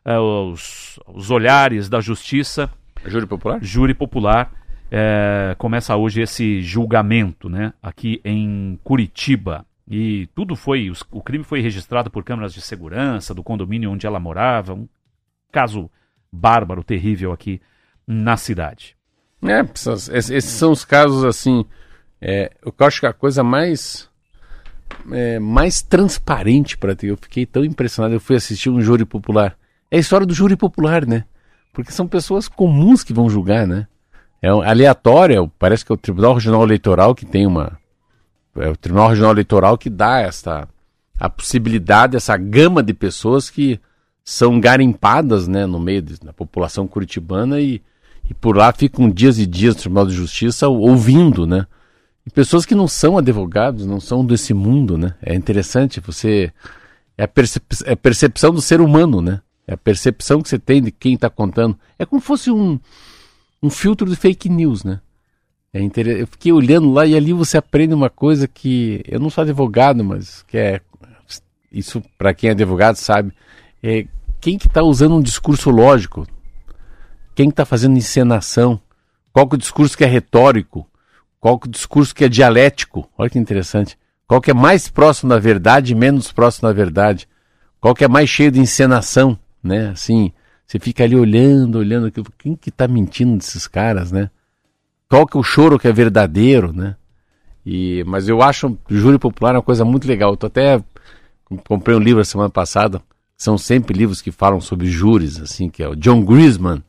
[0.05, 2.71] eh, os, os, olhares da justiça.
[3.05, 3.59] Júri popular?
[3.63, 4.53] Júri popular.
[4.91, 7.73] Eh, começa hoje esse julgamento, né?
[7.83, 9.67] Aqui em Curitiba.
[9.89, 10.91] E tudo foi.
[10.91, 14.75] Os, o crime foi registrado por câmeras de segurança do condomínio onde ela morava.
[14.75, 14.89] Um
[15.51, 15.91] caso
[16.33, 17.61] bárbaro, terrível aqui
[18.07, 18.97] na cidade.
[19.45, 19.61] É,
[20.17, 21.65] esses são os casos assim.
[22.21, 24.09] É, eu acho que a coisa mais
[25.11, 27.09] é, mais transparente para ter.
[27.09, 28.15] Eu fiquei tão impressionado.
[28.15, 29.57] Eu fui assistir um júri popular.
[29.91, 31.25] É a história do júri popular, né?
[31.73, 33.87] Porque são pessoas comuns que vão julgar, né?
[34.43, 37.79] É aleatório, parece que é o Tribunal Regional Eleitoral que tem uma.
[38.57, 40.69] É o Tribunal Regional Eleitoral que dá esta
[41.19, 43.81] a possibilidade, essa gama de pessoas que
[44.25, 47.81] são garimpadas né, no meio da população curitibana e,
[48.29, 51.67] e por lá ficam dias e dias no Tribunal de Justiça ouvindo, né?
[52.27, 55.15] E pessoas que não são advogados, não são desse mundo, né?
[55.23, 56.53] É interessante, você.
[57.19, 57.65] É a, percep...
[57.85, 59.41] é a percepção do ser humano, né?
[59.67, 61.79] É a percepção que você tem de quem está contando.
[61.99, 62.79] É como se fosse um,
[63.63, 65.01] um filtro de fake news, né?
[65.73, 66.07] É inter...
[66.07, 70.05] Eu fiquei olhando lá e ali você aprende uma coisa que eu não sou advogado,
[70.05, 70.81] mas que é
[71.71, 73.33] isso para quem é advogado sabe.
[73.83, 74.07] É
[74.41, 76.27] quem que está usando um discurso lógico,
[77.35, 78.81] quem está fazendo encenação,
[79.33, 80.87] qual que é o discurso que é retórico,
[81.43, 83.11] qual que é o discurso que é dialético?
[83.19, 83.99] Olha que interessante.
[84.29, 87.29] Qual que é mais próximo da verdade e menos próximo da verdade?
[87.81, 89.89] Qual que é mais cheio de encenação, né?
[89.89, 90.33] Assim,
[90.65, 92.27] você fica ali olhando, olhando aquilo.
[92.39, 94.31] Quem que tá mentindo desses caras, né?
[95.11, 96.95] Qual que é o choro que é verdadeiro, né?
[97.67, 100.31] E, mas eu acho júri popular uma coisa muito legal.
[100.31, 100.81] Eu tô até
[101.67, 103.03] comprei um livro a semana passada.
[103.37, 106.85] São sempre livros que falam sobre júris, assim, que é o John Grisman.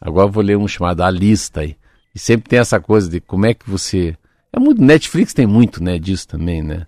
[0.00, 1.76] Agora vou ler um chamado A Lista aí.
[2.16, 4.16] E sempre tem essa coisa de como é que você.
[4.50, 4.82] É muito.
[4.82, 6.86] Netflix tem muito, né, disso também, né?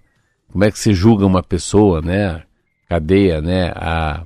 [0.50, 2.44] Como é que você julga uma pessoa, né?
[2.88, 3.70] Cadeia, né?
[3.76, 4.24] A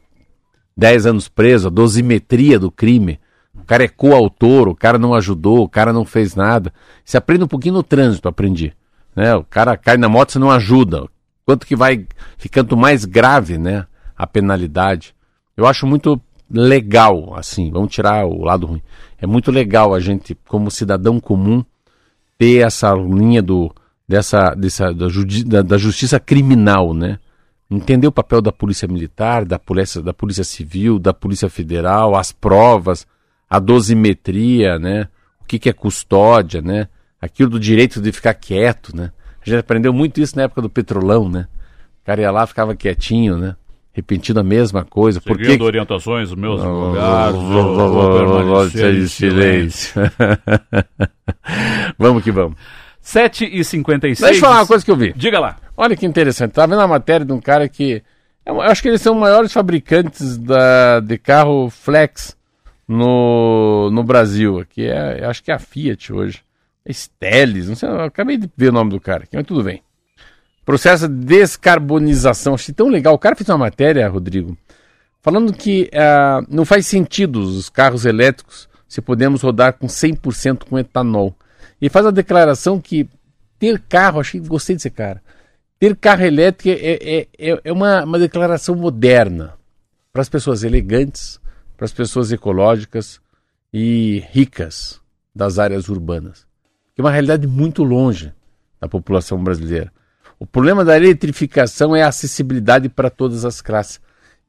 [0.77, 3.19] 10 anos preso, a dosimetria do crime.
[3.53, 6.73] O cara é coautor, o cara não ajudou, o cara não fez nada.
[7.05, 8.73] Você aprende um pouquinho no trânsito, aprendi.
[9.17, 9.35] Né?
[9.35, 11.09] O cara cai na moto, você não ajuda.
[11.45, 12.07] Quanto que vai
[12.39, 13.87] ficando mais grave, né?
[14.17, 15.17] A penalidade.
[15.57, 16.23] Eu acho muito
[16.53, 18.83] legal, assim, vamos tirar o lado ruim.
[19.19, 21.65] É muito legal a gente, como cidadão comum,
[22.37, 23.75] ter essa linha do,
[24.07, 25.07] dessa, dessa, da,
[25.47, 27.19] da, da justiça criminal, né?
[27.75, 32.33] entender o papel da polícia militar, da polícia, da polícia civil, da polícia federal, as
[32.33, 33.07] provas,
[33.49, 35.09] a dosimetria, né?
[35.41, 36.89] O que, que é custódia, né?
[37.21, 39.13] Aquilo do direito de ficar quieto, né?
[39.41, 41.49] A gente aprendeu muito isso na época do petrolão, né?
[42.03, 43.57] O cara ia lá, ficava quietinho, né?
[43.93, 45.21] Repetindo a mesma coisa.
[45.21, 45.63] Seguindo Porque...
[45.63, 50.01] orientações dos meus advogados, vou permanecer silêncio.
[51.99, 52.57] vamos que vamos.
[53.03, 55.13] 7 e 56 Deixa eu falar uma coisa que eu vi.
[55.15, 55.57] Diga lá.
[55.77, 56.53] Olha que interessante.
[56.53, 58.03] Tá vendo a matéria de um cara que.
[58.47, 62.37] Eu acho que eles são os maiores fabricantes da, de carro flex
[62.89, 64.65] no, no Brasil.
[64.71, 66.41] Que é, acho que é a Fiat hoje.
[66.85, 69.83] Esteles, não sei, eu acabei de ver o nome do cara, mas tudo bem.
[70.65, 72.55] Processo de descarbonização.
[72.55, 73.15] Achei tão legal.
[73.15, 74.57] O cara fez uma matéria, Rodrigo,
[75.21, 80.79] falando que uh, não faz sentido os carros elétricos se podemos rodar com 100% com
[80.79, 81.35] etanol.
[81.81, 83.09] E faz a declaração que
[83.59, 85.23] ter carro, achei, gostei desse cara.
[85.79, 89.55] Ter carro elétrico é, é, é, é uma, uma declaração moderna
[90.13, 91.41] para as pessoas elegantes,
[91.77, 93.21] para as pessoas ecológicas
[93.73, 95.01] e ricas
[95.35, 96.47] das áreas urbanas.
[96.95, 98.33] Que é uma realidade muito longe
[98.81, 99.91] da população brasileira.
[100.43, 104.01] O problema da eletrificação é a acessibilidade para todas as classes.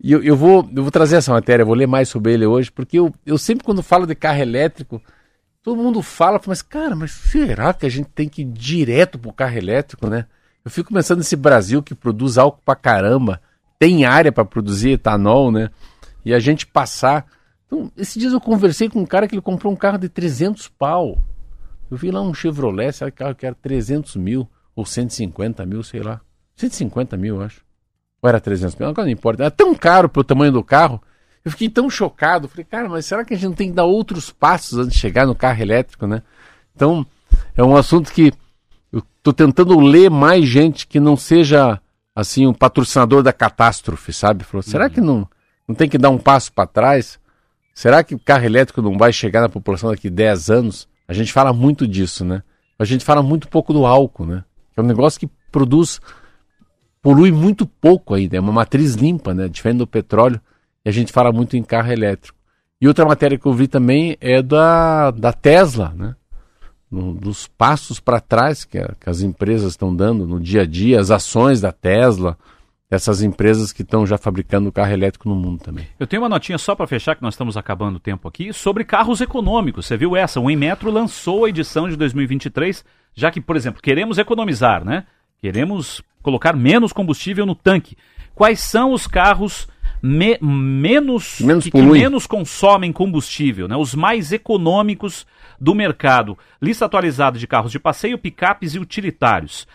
[0.01, 2.71] E eu, eu, vou, eu vou trazer essa matéria, vou ler mais sobre ele hoje,
[2.71, 4.99] porque eu, eu sempre, quando falo de carro elétrico,
[5.61, 9.29] todo mundo fala, mas cara, mas será que a gente tem que ir direto para
[9.29, 10.25] o carro elétrico, né?
[10.65, 13.39] Eu fico pensando nesse Brasil que produz álcool pra caramba,
[13.77, 15.69] tem área para produzir etanol, né?
[16.25, 17.27] E a gente passar.
[17.67, 21.19] Então, dias eu conversei com um cara que ele comprou um carro de 300 pau.
[21.91, 26.01] Eu vi lá um Chevrolet, sabe carro que era 300 mil ou 150 mil, sei
[26.01, 26.21] lá.
[26.55, 27.61] 150 mil, eu acho.
[28.21, 29.43] Ou era 300 mil, não importa.
[29.43, 31.01] Era tão caro pro tamanho do carro.
[31.43, 32.47] Eu fiquei tão chocado.
[32.47, 34.99] Falei, cara, mas será que a gente não tem que dar outros passos antes de
[34.99, 36.21] chegar no carro elétrico, né?
[36.75, 37.05] Então,
[37.55, 38.31] é um assunto que
[38.91, 41.79] eu tô tentando ler mais gente que não seja
[42.15, 44.43] assim um patrocinador da catástrofe, sabe?
[44.43, 45.27] Falou, será que não,
[45.67, 47.19] não tem que dar um passo para trás?
[47.73, 50.87] Será que o carro elétrico não vai chegar na população daqui 10 anos?
[51.07, 52.43] A gente fala muito disso, né?
[52.77, 54.43] A gente fala muito pouco do álcool, né?
[54.75, 55.99] É um negócio que produz,
[57.01, 59.47] polui muito pouco ainda, é uma matriz limpa, né?
[59.47, 60.39] Diferente do petróleo.
[60.85, 62.37] E a gente fala muito em carro elétrico.
[62.81, 66.15] E outra matéria que eu vi também é da, da Tesla, né?
[66.93, 70.65] no, dos passos para trás que, a, que, as empresas estão dando no dia a
[70.65, 72.37] dia, as ações da Tesla,
[72.93, 75.87] essas empresas que estão já fabricando carro elétrico no mundo também.
[75.99, 78.83] Eu tenho uma notinha só para fechar, que nós estamos acabando o tempo aqui, sobre
[78.83, 79.85] carros econômicos.
[79.85, 80.39] Você viu essa?
[80.39, 82.83] O Inmetro lançou a edição de 2023,
[83.13, 85.05] já que, por exemplo, queremos economizar, né?
[85.41, 87.97] Queremos colocar menos combustível no tanque.
[88.33, 89.67] Quais são os carros
[90.01, 93.75] me, menos, menos que, que, menos consomem combustível, né?
[93.77, 95.25] os mais econômicos
[95.59, 96.37] do mercado.
[96.61, 99.65] Lista atualizada de carros de passeio, picapes e utilitários.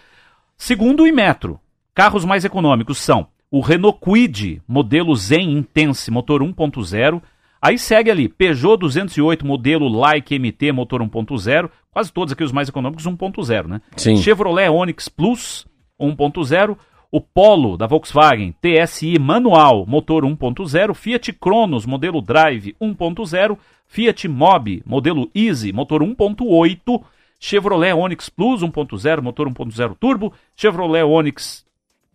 [0.56, 1.58] Segundo o Imetro,
[1.98, 7.20] carros mais econômicos são o Renault Kwid, modelo Zen Intense, motor 1.0.
[7.60, 11.68] Aí segue ali Peugeot 208, modelo Like MT, motor 1.0.
[11.90, 13.80] Quase todos aqui os mais econômicos 1.0, né?
[13.96, 14.16] Sim.
[14.16, 15.66] Chevrolet Onix Plus
[16.00, 16.76] 1.0
[17.10, 24.84] o Polo da Volkswagen TSI manual, motor 1.0, Fiat Cronos, modelo Drive 1.0, Fiat Mobi,
[24.86, 27.02] modelo Easy, motor 1.8,
[27.40, 31.66] Chevrolet Onix Plus 1.0, motor 1.0 turbo, Chevrolet Onix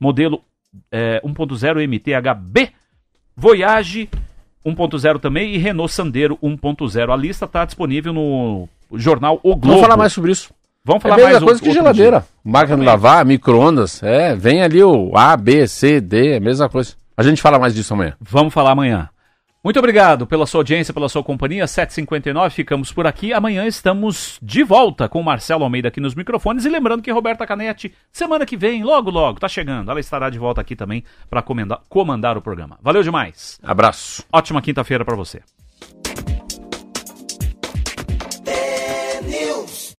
[0.03, 0.41] modelo
[0.91, 2.71] é, 1.0 MTHB,
[3.35, 4.09] Voyage
[4.65, 7.11] 1.0 também e Renault Sandero 1.0.
[7.11, 9.67] A lista está disponível no jornal O Globo.
[9.67, 10.53] Vamos falar mais sobre isso.
[10.85, 12.19] Vamos falar é mais mesma coisa que geladeira.
[12.19, 12.27] Dia.
[12.43, 14.03] Máquina de lavar, micro-ondas.
[14.03, 16.93] É, vem ali o A, B, C, D, é a mesma coisa.
[17.15, 18.13] A gente fala mais disso amanhã.
[18.19, 19.09] Vamos falar amanhã.
[19.63, 21.63] Muito obrigado pela sua audiência, pela sua companhia.
[21.63, 23.31] 7h59, ficamos por aqui.
[23.31, 26.65] Amanhã estamos de volta com o Marcelo Almeida aqui nos microfones.
[26.65, 29.89] E lembrando que Roberta Canete, semana que vem, logo, logo, tá chegando.
[29.89, 32.77] Ela estará de volta aqui também para comandar o programa.
[32.81, 33.57] Valeu demais.
[33.63, 34.25] Abraço.
[34.33, 35.41] Ótima quinta-feira para você.